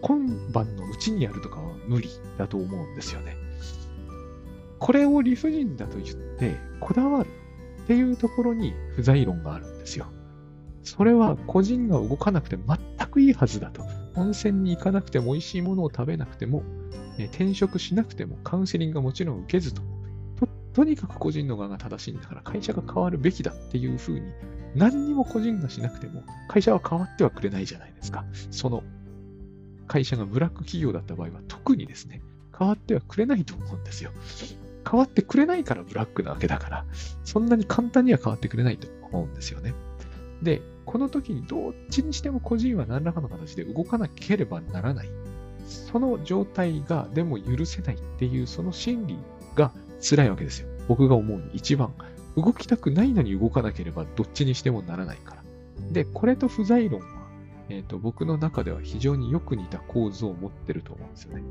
[0.00, 3.36] 今晩のうちにやるとかは無理だと思うんですよね。
[4.78, 7.28] これを理不尽だと言って、こだわる
[7.84, 10.06] っていうところに不在論があるんですよ。
[10.82, 13.82] それは個人が動かなくて全くいいはずだと。
[14.16, 16.62] 温泉に行かなくても美味しいものを食べなくても、
[17.18, 19.82] え転職しなくてもカウンセリングはもちろん受けずと
[20.36, 24.32] と、とにかく個人の側が正しいんだから会社が変わるべきだっていうふうに、
[24.74, 28.24] 何にも個人がしなくても会社は変わってはくれないじゃないですか。
[28.50, 28.82] その
[29.86, 32.22] 会社がブラック企業だった場合は特にですね、
[32.56, 34.10] 変わってはくれないと思うんですよ。
[34.88, 36.84] 変わってくれないからブラックなわけだから、
[37.24, 39.74] そんなに簡単には変わってくれないと思うんですよね。
[40.42, 45.08] で、この時にどっちにしても個人は何らかの形で動かなければならない。
[45.66, 49.18] その状態がでも許せないっていうその心理
[49.54, 50.68] が辛いわけですよ。
[50.88, 51.92] 僕が思うに一番。
[52.36, 55.42] 動きたくないのに動かなければどっちにしてもならないから。
[55.92, 57.06] で、これと不在論は、
[57.68, 61.44] えーと、僕の中では非常によく似た構造を持ってると思うんですよね。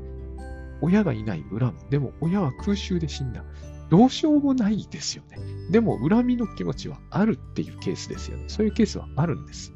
[0.82, 1.74] 親がいない恨む。
[1.90, 3.42] でも親は空襲で死んだ。
[3.90, 5.38] どうしようもないですよね。
[5.70, 8.44] でも恨みの気持ちはあるっていうケースですよね。
[8.48, 9.72] そういうケースはあるんです。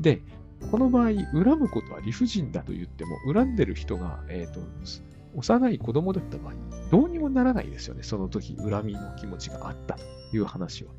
[0.00, 0.22] で、
[0.70, 4.60] この場合、恨むことは理不尽だと言っても、恨んでる人が、えっ、ー、と、
[5.34, 6.52] 幼い子供だった場合、
[6.90, 8.02] どうにもならないですよね。
[8.02, 10.02] その時、恨みの気持ちがあったと
[10.36, 10.92] いう話は。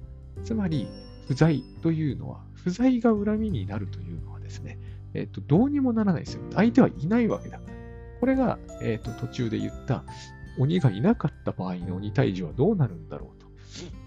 [0.43, 0.87] つまり、
[1.27, 4.79] 不在というのは、不在が恨みになるというのはですね、
[5.13, 6.43] えっ、ー、と、どうにもならないですよ。
[6.53, 7.75] 相手はいないわけだから。
[8.19, 10.03] これが、えっ、ー、と、途中で言った、
[10.57, 13.47] 鬼がいなかった場合の鬼退治はどうなるんだろうと。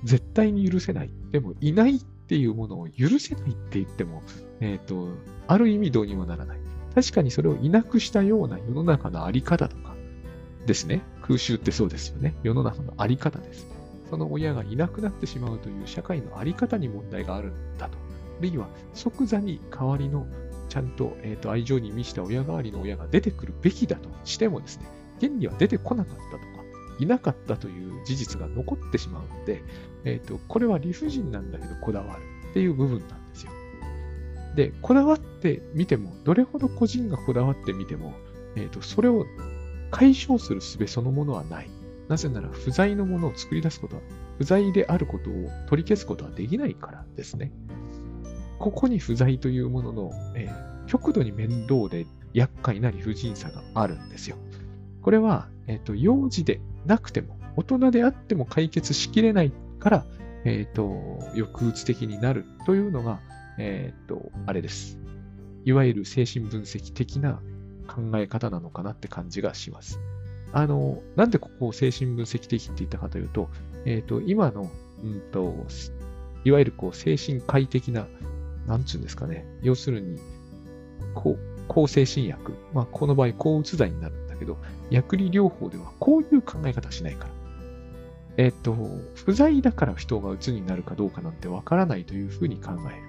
[0.04, 1.10] 絶対に許せない。
[1.30, 4.22] でも、いないっていうものを許せないって言っても、
[4.60, 5.08] えっ、ー、と、
[5.46, 6.58] ある意味どうにもならない。
[6.94, 9.94] 確かにそれをいなくしたような世の中のあり方とか
[10.66, 11.02] ですね。
[11.22, 12.34] 空襲ってそうですよね。
[12.42, 13.66] 世の中のあり方です。
[14.10, 17.98] その親がいなくなってしまうという社会のあり方に問題があるんだと。
[18.38, 20.26] あるいは即座に代わりの
[20.68, 24.86] ちゃんと,、えーと愛情に満ちた親代わりの親が出てくるべきだとしてもですね、
[25.18, 26.44] 現には出てこなかったとか、
[26.98, 29.62] いなかったという事実が残ってしまうので、
[30.04, 33.52] えーと、これは理不尽なんだけどこだわるっていう部分なんですよ。
[34.56, 38.14] で、こだわってみても、どれほど個人がこだわってみても、
[38.56, 39.26] えーと、それを
[39.90, 41.70] 解消する術そのものはない。
[42.08, 44.02] なぜなら不在のものを作り出すことは、
[44.38, 45.32] 不在であることを
[45.68, 47.52] 取り消すことはできないからですね。
[48.58, 54.36] ここに不在というものの、えー、極度に面倒で厄介な理不尽さがあるんですよ。
[55.08, 60.04] これは、えっ、ー、と、幼児でなくても、大人であっても解決しきれないから、
[60.44, 63.18] えっ、ー、と、抑うつ的になるというのが、
[63.56, 64.98] えっ、ー、と、あれです。
[65.64, 67.40] いわゆる精神分析的な
[67.86, 69.98] 考え方なのかなって感じがします。
[70.52, 73.48] あの、なんでここを精神分析的って言ったかというと、
[73.86, 74.70] えっ、と、今の、
[75.02, 75.54] うんと、
[76.44, 78.06] いわゆるこう精神科医的な、
[78.66, 79.46] なんつうんですかね。
[79.62, 80.18] 要するに、
[81.14, 82.52] こう、抗精神薬。
[82.74, 84.56] まあ、この場合、抗うつ剤になるけど、
[84.90, 87.30] 薬理療法ではこういう考え方しないから。
[88.36, 88.76] えっ、と、
[89.14, 93.08] 不在だから人がうつになるかどうかなんてわからないというふうに考える。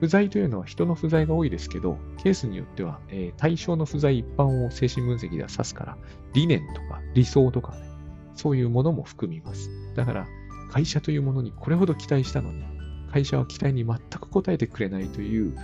[0.00, 5.96] 不在というのは人の不在が多いですけど、ケースによっては、えー、対象の不在一般を精神分析では指すから、
[6.34, 7.88] 理念とか理想とかね、
[8.34, 9.70] そういうものも含みます。
[9.94, 10.26] だから、
[10.70, 12.62] 会社というものにこれほど期待したのに、
[13.10, 15.56] 会社は期待に全く応えてくれないという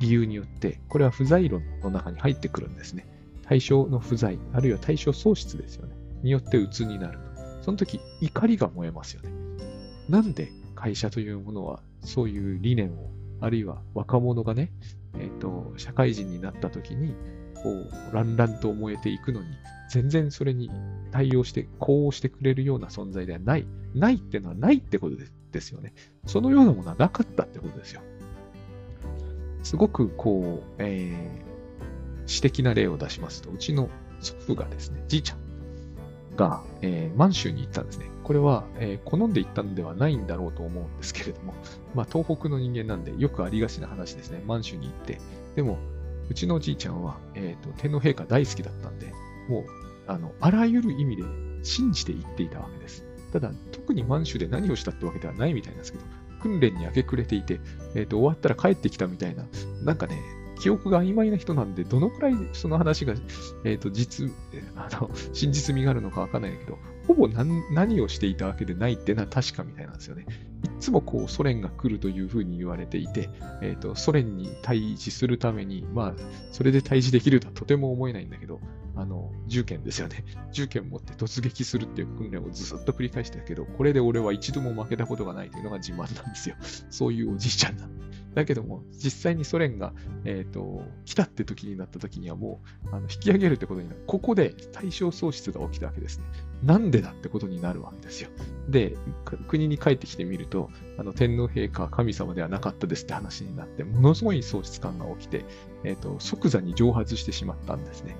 [0.00, 3.06] 理由によって、これは不在論の中に入ってくるんですね。
[3.46, 5.94] 対象の不在、あるいは対象喪失ですよね。
[6.22, 7.62] によって鬱になると。
[7.62, 9.30] その時、怒りが燃えますよね。
[10.08, 14.72] なんで会社というものは、そういう理念を、あるいは若者がね、
[15.18, 17.14] えっ、ー、と、社会人になった時に、
[17.62, 19.46] こう、乱々と燃えていくのに、
[19.90, 20.70] 全然それに
[21.10, 23.66] 対応して、呼応してくれるような存在ではない。
[23.94, 25.16] ないってのはないってこと
[25.52, 25.92] ですよね。
[26.26, 28.00] そのようなものはなかったってことですよ。
[29.62, 31.53] すごくこう、えー、
[32.26, 33.88] 私的な例を出しますと、うちの
[34.20, 38.10] 祖父がですね、じいちゃんが、えー、満州に行ったんですね。
[38.22, 41.54] これは、えー、好んで行ったのではないんだろうと思うんですけれども、
[41.94, 44.42] まあ、東北の人間なんでよくありがちな話ですね。
[44.46, 45.20] 満州に行って。
[45.54, 45.78] でも、
[46.28, 49.12] うちのじいちゃんは、えーと、天皇陛下大好きだったんで、
[49.48, 49.64] もう、
[50.06, 51.22] あの、あらゆる意味で
[51.62, 53.04] 信じて行っていたわけです。
[53.32, 56.04] ただ、特に満州で何をしたってわけではないみたいなんですけど、
[56.40, 57.60] 訓練に明け暮れていて、
[57.94, 59.44] え、ー、と、終わったら帰ってきたみたいな、
[59.82, 60.22] なんかね、
[60.58, 63.14] 記憶が曖昧な人なんで、どのくらいその話が、
[63.64, 64.30] えっ、ー、と、実、
[64.76, 70.26] あの、真実味があるのかわかんないけど、ほぼ何をしていたわけでないっていうのは確かみたいなんですよね。
[70.64, 73.28] いつもこうソ連が来るというふうに言われていて、
[73.60, 76.14] え、ー、と、ソ連に対峙するために、まあ、
[76.52, 78.60] それで対峙できるとはとても思えないんだけど、
[78.96, 80.24] あの、銃剣ですよね。
[80.52, 86.56] 銃剣持って突撃するっていう訓練をずっと繰り返してるけど、これで俺は一度も負けたことがないというのが自慢なんですよ。
[86.90, 88.13] そういうおじいちゃんなんで。
[88.34, 89.92] だけども、実際にソ連が、
[90.24, 94.02] え、ー、と、来たって時になった時にはもう、あの引き上げるってことになる。
[94.06, 96.24] ここで対象喪失が起きたわけですね。
[96.62, 98.30] なんでだってことになるわけですよ。
[98.68, 98.96] で、
[99.46, 105.44] 国に帰ってきてみると、あの天皇陛下は神様ではなかったですって話になって、ものすごい喪失感が起きて、
[105.84, 108.16] えっ、ー、と、即座に蒸発してしまったんですね。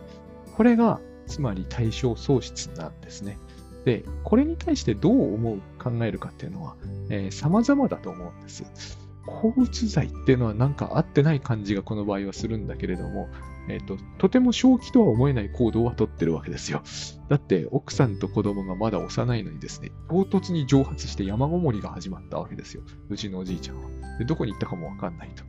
[0.56, 3.38] これが、つまり対象喪失なんですね。
[3.84, 6.76] で、これに対してどう思う、考えるかっていうのは、
[7.10, 9.03] えー、様々だと思うんです。
[9.26, 13.28] 抗うつ剤っていうのはなんか合ってない感じがこの場合はするんだけれども、
[13.68, 16.82] えっ、と、とても正気とは思えない行動はとってるわけですよ。
[17.28, 22.82] だって、奥さんと子供がまだ幼いのにですね、唐突に蒸発して山ごもりが始まったわけですよ。
[23.08, 23.88] うちのおじいちゃんは。
[24.18, 25.42] でどこに行ったかもわかんないと。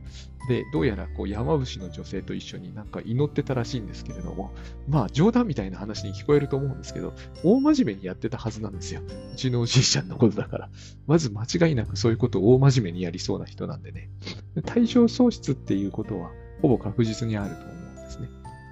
[0.48, 4.54] で、どうやらこう山伏の女性と一緒になんか祈ってたらしいんですけれども、
[4.88, 7.12] まあ冗談みたいな話に聞こえると思うんですけど、
[7.44, 9.02] 大真面目にやってたはずなんですよ。
[9.32, 10.70] うちのおじいちゃんのことだから。
[11.06, 14.08] まず間違いなくそういうことを大真面目にやりそうな人なんでね。
[14.64, 16.30] 対象喪失っていうことは
[16.62, 17.85] ほぼ確実にあると思う。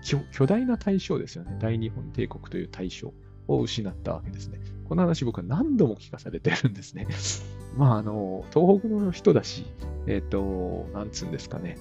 [0.05, 1.57] 巨大な対象ですよね。
[1.61, 3.13] 大日本帝国という対象
[3.49, 4.61] を失ったわけですね。
[4.89, 7.07] この話僕は何度も聞かされてるんですね。
[7.77, 9.65] まあ、あの、東北の人だし、
[10.07, 11.79] えっ、ー、と、なんつうんですかね。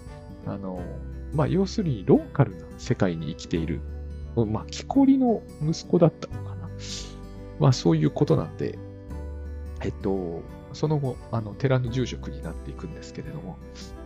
[0.48, 0.82] あの、
[1.34, 3.82] まあ、要するにローカルな世界に生きている、
[4.36, 6.70] まあ、木こりの息子だったのかな。
[7.60, 8.80] まあ、そういうことなんで、
[9.84, 10.42] えっと、
[10.74, 13.58] その後、あの、寺の住職になっていくんですけれども、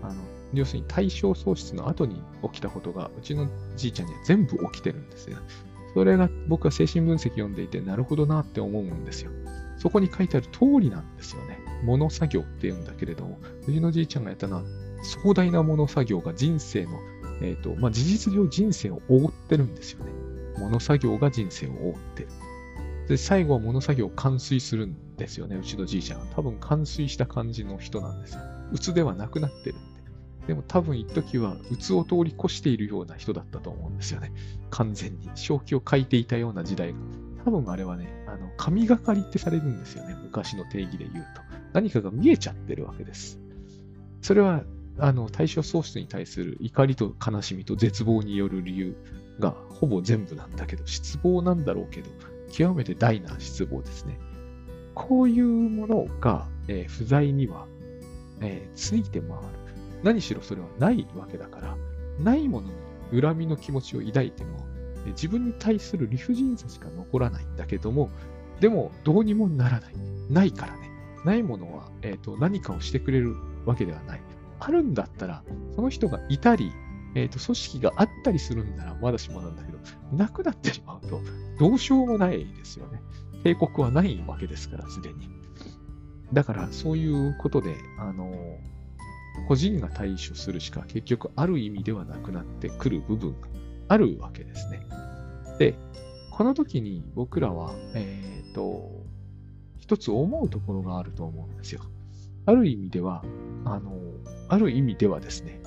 [0.02, 0.16] あの、
[0.58, 5.38] 要するに対象喪失の後に起きたことが、うちのじいちゃんには全部起きてるんですよ。
[5.94, 9.32] それが僕は精神分析読んでいて、なるほどなって思うんですよ。
[9.78, 11.60] そこに書いてある通りなんですよね。
[11.84, 14.64] 物作業って言うんだけれども、うちのじいちゃんがやったのは、
[15.04, 17.00] 壮大な物作業が人生の、
[17.42, 20.12] えっ、ー、と、まあ、事実上人生を覆ってるんですよね。
[20.58, 22.30] 物作業が人生を覆ってる。
[23.08, 26.26] で、最後は物作業を完遂するんですよね、うちのじいちゃんは。
[26.36, 28.42] 多分完遂した感じの人なんですよ。
[28.72, 29.97] 鬱ではなくなってるん
[30.48, 30.54] で。
[30.54, 34.32] も多分一時は鬱を通り越しているような人だったと思うんですよね。
[34.70, 35.30] 完全に。
[35.36, 36.98] 正気を書いていたような時代が。
[37.46, 40.16] 多分あれはね、あの、神がかりってされるんですよね。
[40.24, 41.42] 昔の定義で言うと。
[41.74, 43.40] 何かが見えちゃってるわけです。
[44.22, 44.64] それは、
[45.00, 48.96] あの、対象喪失に対する怒りと悲しみと絶望による理由
[49.40, 52.10] がほぼ全部なんだけど、失望なんだろうけど、
[52.52, 54.20] 極めて大な失望ですね。
[54.96, 57.68] こういうものが、えー、不在には、
[58.42, 59.67] えー、ついて回る。
[60.04, 61.78] 何しろそれはないわけだから、
[62.20, 62.70] ないもの
[63.12, 64.66] に恨みの気持ちを抱いても、
[65.08, 68.10] 自分に対する理不尽さしか残らないんだけども、
[68.60, 69.94] でもどうにもならない。
[70.30, 70.92] ないからね。
[71.26, 73.36] ないものは、えーと、何かをしてくれる
[73.66, 74.22] わけではない。
[74.60, 75.44] あるんだったら、
[75.76, 76.72] その人がいたり、
[77.16, 79.78] えーと、組織があったりするんならまだしもなんだけど、
[80.12, 81.22] なくなってしまうと、
[81.60, 83.02] どうしようもないですよね。
[83.44, 85.30] 帝国はないわけですから、すでに。
[86.34, 88.32] だから、そういうことで、あの、
[89.48, 93.48] 個人が対処するしか結局ある意味ではなくなってくる部分が
[93.90, 94.86] あるわけですね。
[95.60, 95.76] で、
[96.32, 99.04] この時に僕らは、えっ、ー、と、
[99.78, 101.82] 一つ思うところがあると思うんですよ。
[102.46, 103.24] ある意味では、
[103.66, 103.92] あの、
[104.50, 105.62] ある意味ではですね、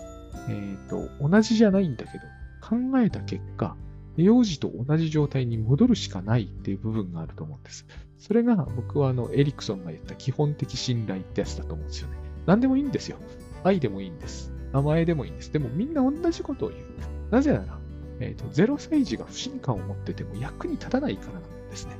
[0.48, 2.24] えっ、ー、と、同じじゃないんだけど、
[2.60, 3.76] 考えた結果、
[4.16, 7.86] 幼児と同じ状態に戻るしかないっていう部分があると思うんです。
[8.18, 12.16] それが僕はあのエリクソンが言った基本的信頼ってやつだと思うんですよね。
[12.46, 13.16] 何でもいいんですよ。
[13.64, 14.52] 愛でもいいんです。
[14.72, 15.52] 名前でもいいんです。
[15.52, 16.82] でもみんな同じことを言う。
[17.30, 17.78] なぜなら、
[18.20, 21.96] え、ー、と、0歳児が不信感を持ってても役に立たないからなんですね。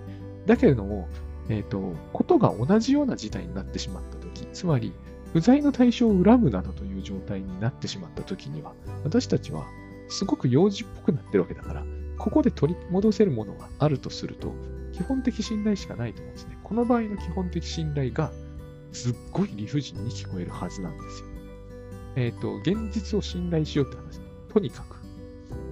[0.47, 1.09] だけれども、
[1.49, 4.93] え、ー、と、ことが同じような事態になってしまったとき、つまり、
[5.33, 9.65] 不在の対象を恨むなどという状態になってしまったときには、私たちは
[10.09, 11.85] すごく幼児っぽくなってるわけだから、
[12.19, 14.53] ここで取り戻せるものがあるとすると、
[14.93, 16.59] 基本的信頼しかないと思うんですね。
[16.63, 18.33] この場合の基本的信頼が、
[18.93, 21.30] すっごい理不尽に聞こえるはずなんですよ。
[22.17, 24.21] えっ、ー、と、現実を信頼しようって話。
[24.53, 24.97] とにかく。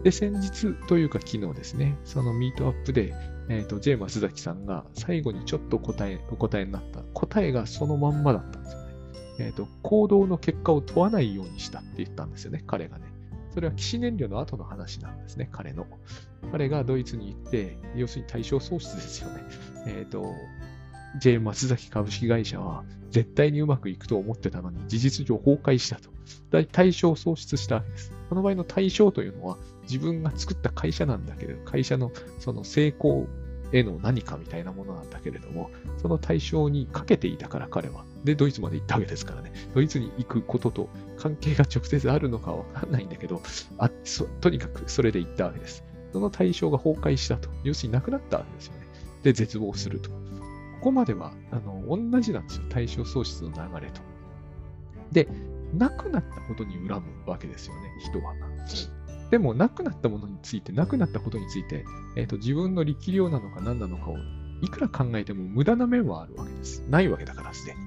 [0.05, 3.15] で、先日というか昨日ですね、そのミートアップで、
[3.49, 8.89] えっ、ー、と、J 松崎さんが最後にちょっと答え、お答えになった答えがそのまんまだったんですよね。
[9.41, 13.07] えっ、ー、と、行動の結果を問わないようにしたって言ったんですよね、彼がね。
[13.55, 15.87] それは騎士燃料の後の話なんですね、彼の。
[16.53, 19.43] 彼がドイツに行って、要するに対象喪失ですよね。
[19.87, 20.35] えっ、ー、と、
[21.21, 26.11] J 松崎株式会社は絶対にうまくいくと思ってたのに、事実上崩壊したと。
[26.73, 28.13] 対象喪失したわけです。
[28.29, 33.27] この場合の対象というのは、自分が作った会社なんだけど、会社のその成功
[33.73, 35.71] への何かみたいなものなんだけれども、
[36.03, 38.05] その対象にかけていたから彼は。
[38.25, 39.53] で、ドイツまで行ったわけですからね。
[39.75, 43.41] ドイツに行くことと関係が直接あるのかわかんないんだけど、
[43.79, 43.91] あ
[44.41, 45.85] とにかくそれで行ったわけです。
[46.13, 47.49] その対象が崩壊したと。
[47.65, 48.87] 要するになくなったわけですよね。
[49.23, 50.11] で、絶望すると。
[50.79, 52.67] ここまでは、あの、同じなんですよ。
[52.69, 54.01] 対象喪失の流れと。
[55.11, 55.29] で、
[55.75, 58.35] なくなったことに恨むわけですよね、人は。
[59.31, 61.85] でも、なくなったものについて、なくなったことについて、
[62.17, 64.17] えーと、自分の力量なのか何なのかを
[64.63, 66.85] いくら考えても無駄な面はあるわけです。
[66.89, 67.81] ないわけだから、すでに。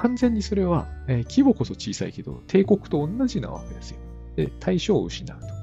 [0.00, 3.98] 完全にそれは、えー、規模こそ小さいけど、帝国と同じなわけですよ。
[4.34, 5.55] で、対象を失うと。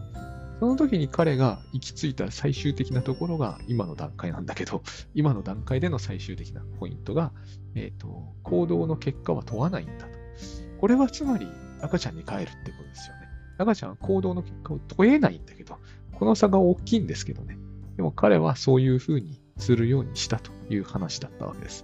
[0.63, 4.81] その時に彼が行き着いた最終的なところが今の段階なんだけど、
[5.13, 7.33] 今の段階での最終的なポイントが、
[7.75, 10.17] えっ、ー、と、行動の結果は問わないんだと。
[10.79, 11.49] これはつまり
[11.81, 13.27] 赤ちゃんに帰るってことですよね。
[13.57, 15.79] 赤ちゃんは行動の結果を問えないんだけど、
[16.13, 17.57] この差が大きいんですけどね。
[17.97, 21.83] でも彼はそういうふうにするようにしたという話だったわけです。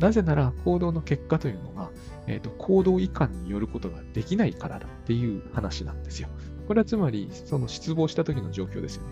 [0.00, 1.90] なぜなら行動の結果というのが、
[2.26, 6.28] えーと、行動違反によることができないからだっていう話なんですよ。
[6.68, 9.08] これはつまり、その失望した時の状況ですよね。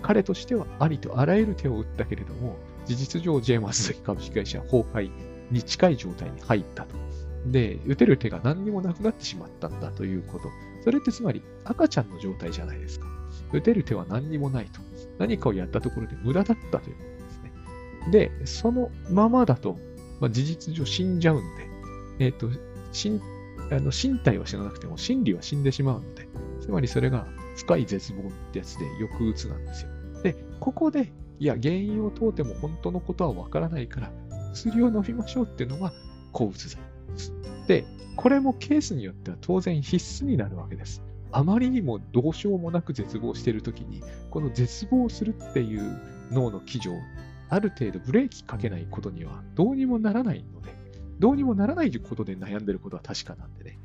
[0.00, 5.10] 彼としてはありとあらゆる手を打ったけれども、事実上、J マス株式会社崩壊
[5.50, 6.96] に近い状態に入ったと。
[7.44, 10.48] で、打てる手が何にもなくなってしまったんだということ。
[10.84, 13.06] それってつまり赤ちゃんの状態じゃないですか。
[13.52, 14.80] 打てる手は何にもないと。
[15.18, 18.10] 何かをやったところで無駄だったということですね。
[18.10, 19.78] で、そのままだと、
[20.18, 21.46] まあ、事実上死んじゃうので、
[22.20, 22.48] えっ、ー、と、
[22.92, 23.20] 身
[23.70, 26.25] あの身体は死ななくても心理は死んでしまうので、
[26.60, 27.26] つまりそれが
[27.56, 29.88] 深い絶望ってやつで抑うつなんですよ。
[30.22, 34.10] で、ここで、いや、原因を問うても本当のことはわからないから、
[34.52, 35.92] 薬を飲みましょうっていうのが
[36.32, 36.82] 抗うつ剤。
[37.66, 37.84] で、
[38.16, 41.02] これもケースによっては当然必須になるわけです。
[41.32, 45.82] あまりにもどうしようもなく絶望しているときに、この絶望するっていう
[46.30, 46.98] 脳の基準、
[47.48, 50.74] ある程度ブレーキかけないことにはどうにもならないので、
[51.18, 53.78] どうにもならないことで悩んでることは確かなんでね。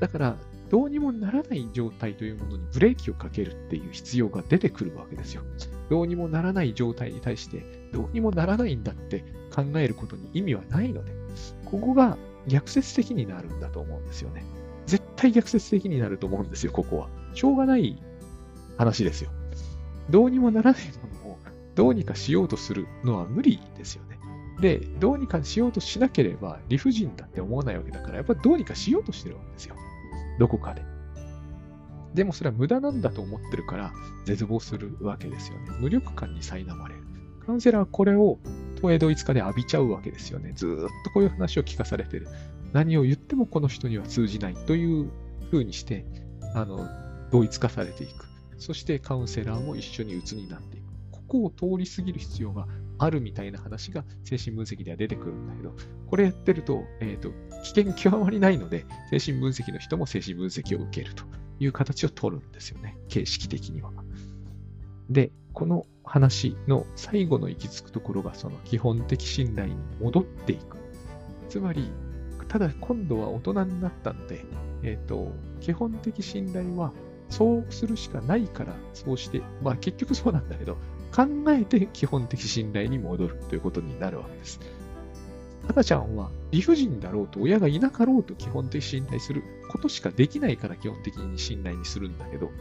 [0.00, 0.36] だから、
[0.70, 5.42] どうにもならない状態というものにブレーキをかけるっていう必要が出てくるわけですよ。
[5.88, 11.12] どうにもならない状態に対して、どうにもならないんだって考えることに意味はないので、
[11.64, 14.44] ここが逆説的になるんだと思うんですよね。
[14.86, 17.08] 絶対逆説的になると思うんですよ、ここは。
[17.34, 18.02] しょうがない
[18.76, 19.30] 話ですよ。
[20.10, 20.82] どうにもならない
[21.22, 21.38] ものを
[21.74, 24.18] どうにかしようとするのは無理ですよね。
[24.60, 29.76] で、どうにかしようとしなければ理不尽だって思わないわけだから、やっぱりどうにかしようとしてるわけですよ。
[30.38, 30.82] どこかで。
[32.14, 33.92] でもそれは無駄なんだと思ってるから
[34.24, 35.70] 絶望するわけですよね。
[35.80, 37.02] 無力感に苛まれる。
[37.46, 38.38] カウンセラーはこれを
[38.76, 40.52] 東映ドイツ化で浴びちゃうわけですよね。
[40.54, 42.28] ずっとこういう話を聞かされてる。
[42.72, 45.10] 何を言ってもこの人には通じないという
[45.50, 46.04] 風にして、
[46.54, 46.86] あの、
[47.30, 48.26] 同一化されていく。
[48.58, 50.84] そしてカウンセラーも一緒に鬱になっていく。
[51.10, 52.66] ここを通り過ぎる必要が
[52.98, 55.74] あるみたいな話が精神分析では出てくるんだけど、
[56.06, 57.30] これやってると、えっ、ー、と、
[57.62, 61.24] 危険極まりないので、精神分析の人も精神分析を受けると
[61.60, 62.96] いう形を取るんですよね。
[63.08, 63.92] 形式的には。
[65.10, 70.76] で、この話の最後の行き着くところが、その基本的信頼に戻っていく。
[71.48, 71.90] つまり、
[72.48, 74.44] ただ今度は大人になったので、
[74.82, 76.92] えっ、ー、と、基本的信頼は
[77.28, 80.76] そうするしかないからそうして、まあ結局そうなんだけど、
[81.18, 84.60] 考えて基本的信頼に戻るということになるわけです。
[85.66, 92.52] 赤ちゃんは理不尽だろうと親がいなかろうと基本的信頼することしかできないから基本的に信頼にするんだけど、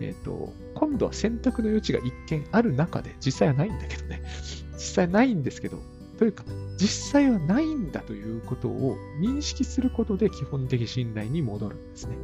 [0.00, 4.22] えっ、ー、と、今度は選択の余地が一見ある中で、実際はないんだけどね。
[4.72, 5.78] 実際ないんですけど、
[6.18, 6.44] というか、
[6.78, 12.16] 実際はないんだということを認識することで基本的信頼に戻るんですね。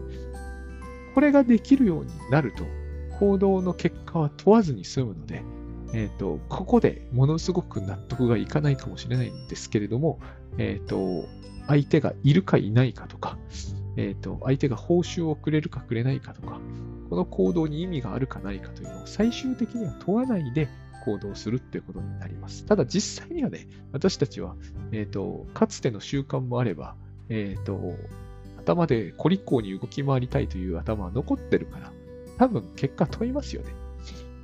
[1.15, 2.65] これができるようになると、
[3.19, 5.43] 行動の結果は問わずに済むので、
[5.93, 10.21] え、ー、と、ここでものすごく納得がいかないかもしれないんですけれども、
[10.59, 11.29] え、ー、と、
[11.67, 13.39] 相手がいるかいないかとか、
[13.97, 16.61] え、ー、と、相手が報酬をくれるかくれないかとか、
[17.11, 20.69] この行動に意味があるかないかというのを最終的には問わないで
[21.05, 22.65] 行動するっていうことになります。
[22.65, 24.57] ただ実際にはね、私たちは、
[24.93, 26.97] えっ、と、かつての習慣もあれば、
[27.29, 27.95] えっ、と、
[28.59, 31.93] 頭でコリコに動き回りたいという頭は残ってるから、
[32.39, 33.75] 多分結果問いますよね。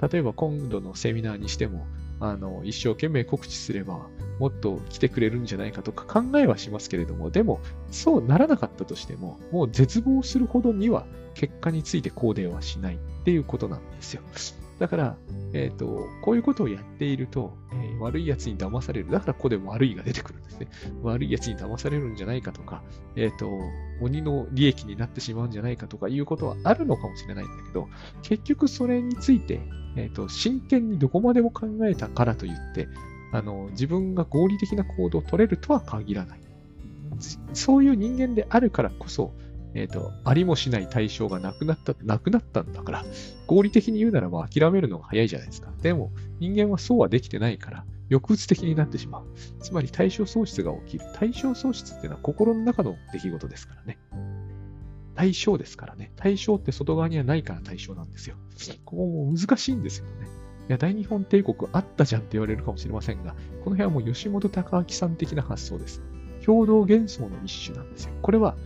[0.01, 1.87] 例えば今度のセミナーにしても、
[2.21, 14.23] あの、一生懸命告知すれば、もっと来てくれるんじゃないかとか考えはしますけれども、でも、そうならなかったとしても、もう絶望するほどには結果について肯定はしないっていうことなんですよ。
[14.79, 15.16] だから、
[15.53, 19.11] えっ、ー、と、こういうことをやっていると、えー、悪い奴に騙される。
[19.11, 20.68] だからここで悪いが出てくるんですね。
[21.03, 22.83] 悪い奴に騙されるんじゃないかとか、
[23.16, 23.51] えっ、ー、と、
[24.01, 27.89] 鬼の利益になってしまうんじゃないかとかいうことはあるのかもしれないんだけど、
[28.22, 29.61] 結局それについて、
[29.97, 32.89] えっ、と、真剣にどこまでも考えたからといって、
[33.33, 36.41] あの、自分が合理的な行動を取れるとは限らない。
[37.53, 39.33] そういう人間であるからこそ、
[39.79, 43.05] えっ、ー、と、ありもしない対象がなくなった、なくなったんだから、
[43.47, 45.70] 合理的に言うならば諦めるのが早いじゃないですか。
[45.83, 46.11] でも、
[46.41, 49.26] 人間はそうはできてないから、抑うつ的になってしまう。
[49.61, 51.05] つまり対象喪失が起きる。
[51.14, 53.99] 対象喪失っていうのは心の中の出来事ですからね。
[55.14, 56.11] 対象ですからね。
[56.16, 58.37] 対象って外側にはないから対象なんですよ。
[58.85, 60.12] ここも難しいんですよね。
[60.68, 63.33] いや、大日本帝国あったじゃんって言われるかもしれませんが、
[63.64, 66.03] この辺はもう吉本隆明さん的な発想です。
[66.45, 68.14] 共同幻想の一種なんですよ。
[68.22, 68.57] これは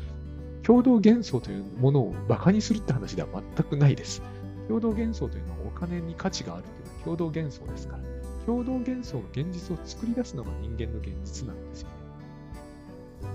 [0.63, 4.23] 共同幻想というものを馬鹿にするって話では全くないです。
[4.69, 8.03] 共同幻想というのはお金に価値があるというのは共同幻想ですから、
[8.47, 11.95] 共同幻想が現実を作り出すのが人間の現実なんですよね。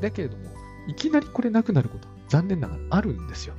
[0.01, 0.45] だけれども、
[0.88, 3.55] いきなりこれなくなることは残念ながらあるんですよ。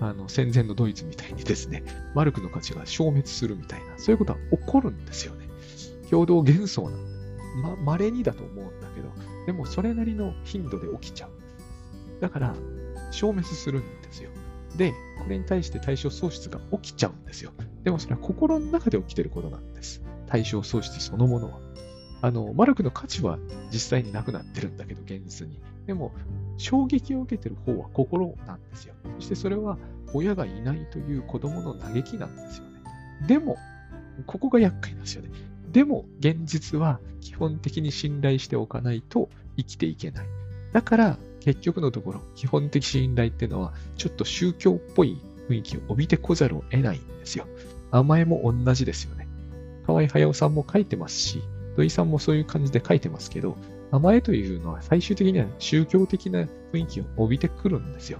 [0.00, 5.48] あの、戦前のドイツみたいにですね、マルクの価値が消滅するみたいな、そういうことは起こるんですよね。
[6.10, 7.16] 共同幻想なんで。
[7.62, 9.08] ま、稀にだと思うんだけど、
[9.46, 11.30] でもそれなりの頻度で起きちゃう。
[12.20, 12.54] だから、
[13.10, 14.30] 消滅するんですよ。
[14.76, 17.52] で、これに対して対象喪失が起きちゃうんですよ。
[17.84, 20.02] でもそれは心の中で起きてることなんです。
[20.26, 21.60] 対象喪失そのものは。
[22.22, 23.38] あの、マルクの価値は
[23.70, 25.60] 実際になくなってるんだけど、現実に。
[25.86, 26.12] でも、
[26.56, 28.94] 衝撃を受けてる方は心なんですよ。
[29.18, 29.78] そしてそれは
[30.14, 32.80] 親がいないという子供の嘆きなんですよね。
[33.26, 33.56] でも、
[34.26, 35.30] ここが厄介なんですよね。
[35.70, 40.26] でも、現実は基本的に信頼しておかないと生きていけない。
[40.72, 45.16] だから、結局のところ、基本的信頼っていうのは、ちょっと宗教っぽい
[45.48, 47.46] 雰囲気を帯びてこざるを得ないんですよ。
[47.92, 49.28] 甘えも同じですよね。
[49.86, 51.42] 河合駿さんも書いてますし、
[51.76, 53.56] 土井さんもそういう感じで書いてますけど、
[53.92, 58.18] 甘えというのは最終的には宗教的な雰囲気を帯びてくるんですよ。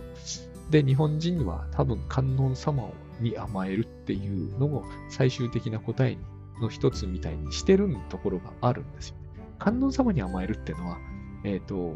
[0.70, 6.16] で、日本人は多分観音様に甘えるっていうのを最終的な答え
[6.60, 9.16] の一つみたいにしてるところがあるんですよ。
[9.58, 10.98] 観音様に甘えるっていうのは、
[11.46, 11.94] えっ、と、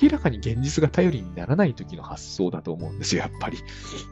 [0.00, 3.58] 明らかに現実が頼りにならない時の発想だと思うんですよ、やっぱり。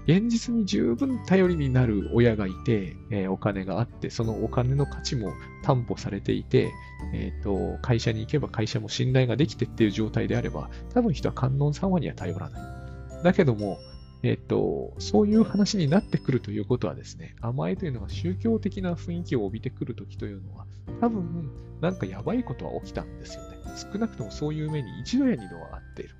[0.06, 5.32] 現実に十分頼りになる親がいて、えーお金があって、そのお金の価値も
[5.62, 6.72] 担保されていて、
[7.14, 13.22] えっ、と、会社に行けば会社も信頼ができてっていう状態であれば、多分人は観音様には頼らない。
[13.22, 13.78] だけども、
[14.24, 20.66] えっ、と、そういう話になってくるということはですね、甘えというのが宗教的な雰囲気を帯びてくるときというのは、
[21.00, 21.48] 多分、
[21.80, 23.59] なんかやばいことは起きたんですよね。
[23.92, 26.14] 少なくともそういう目に一度や二度はあっている。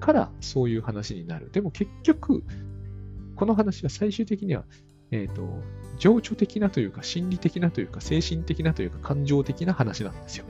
[0.00, 1.50] から、そういう話になる。
[1.50, 2.44] でも結局、
[3.36, 4.64] この話は最終的には、
[5.10, 5.62] えっ、と、
[5.98, 10.44] 情緒的なというか、心理的なというか、精神的なというか、感情的な話なんですよ。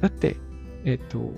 [0.00, 0.36] だって、
[0.84, 1.32] えっ、と、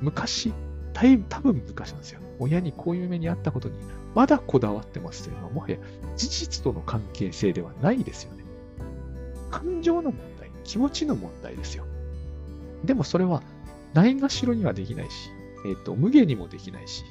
[0.00, 0.52] 昔、
[0.92, 2.20] 多多分昔なんですよ。
[2.38, 3.74] 親にこういう目にあったことに、
[4.14, 5.76] まだこだわってますというのは、もはや
[6.16, 8.44] 事実との関係性ではないですよね。
[9.50, 11.84] 感情の問題、気持ちの問題ですよ。
[12.84, 13.42] でもそれは、
[13.96, 15.30] ないがしろにはできないし、
[15.66, 17.04] えっ、と、無限にもできないし、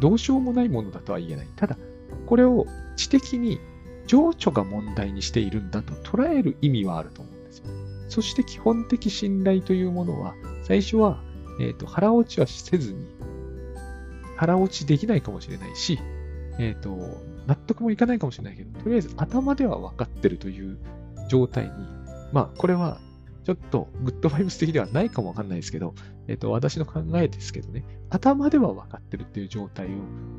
[0.00, 1.46] どうしようもないものだとは言えない。
[1.56, 1.78] ただ、
[2.26, 2.66] これを
[2.96, 3.60] 知的に
[4.06, 7.66] 情緒が問題にしているんだと捉える意味はあると思うんですよ。
[8.08, 11.22] そして基本的信頼というものは、最初は、
[11.60, 13.06] えっ、と、腹落ちはせずに、
[14.36, 16.00] 腹落ちできないかもしれないし、
[16.58, 16.90] えっ、と、
[17.46, 20.78] 納得もいかないかもしれないけど、とりあえず頭では分かってるという
[21.28, 21.70] 状態に、
[22.32, 23.00] まあ、これは
[23.48, 25.94] ちょっとグッドバイブス的ではないかもわかんないですけど、
[26.26, 29.88] えっ、と、私の考えですけどね、頭では分かってるっていう状態を、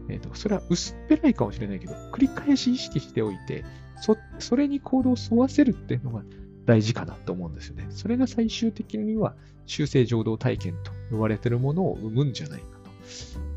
[0.09, 3.65] えっ、と、それは薄っぺらいかもしれないけど、繰り返し意識しておいて、
[3.99, 6.21] そ、それに行動を沿わせるっていうのが
[6.67, 7.87] 大事かなと思うんですよね。
[7.89, 9.33] それが最終的には
[9.65, 12.91] 修正浄土体験と呼ばれてるものを生むんじゃないかと。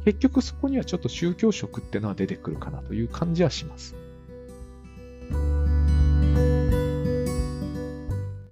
[0.07, 3.95] 結局そこにはちょっと宗教色っていうのは出てくるかなという感じはします。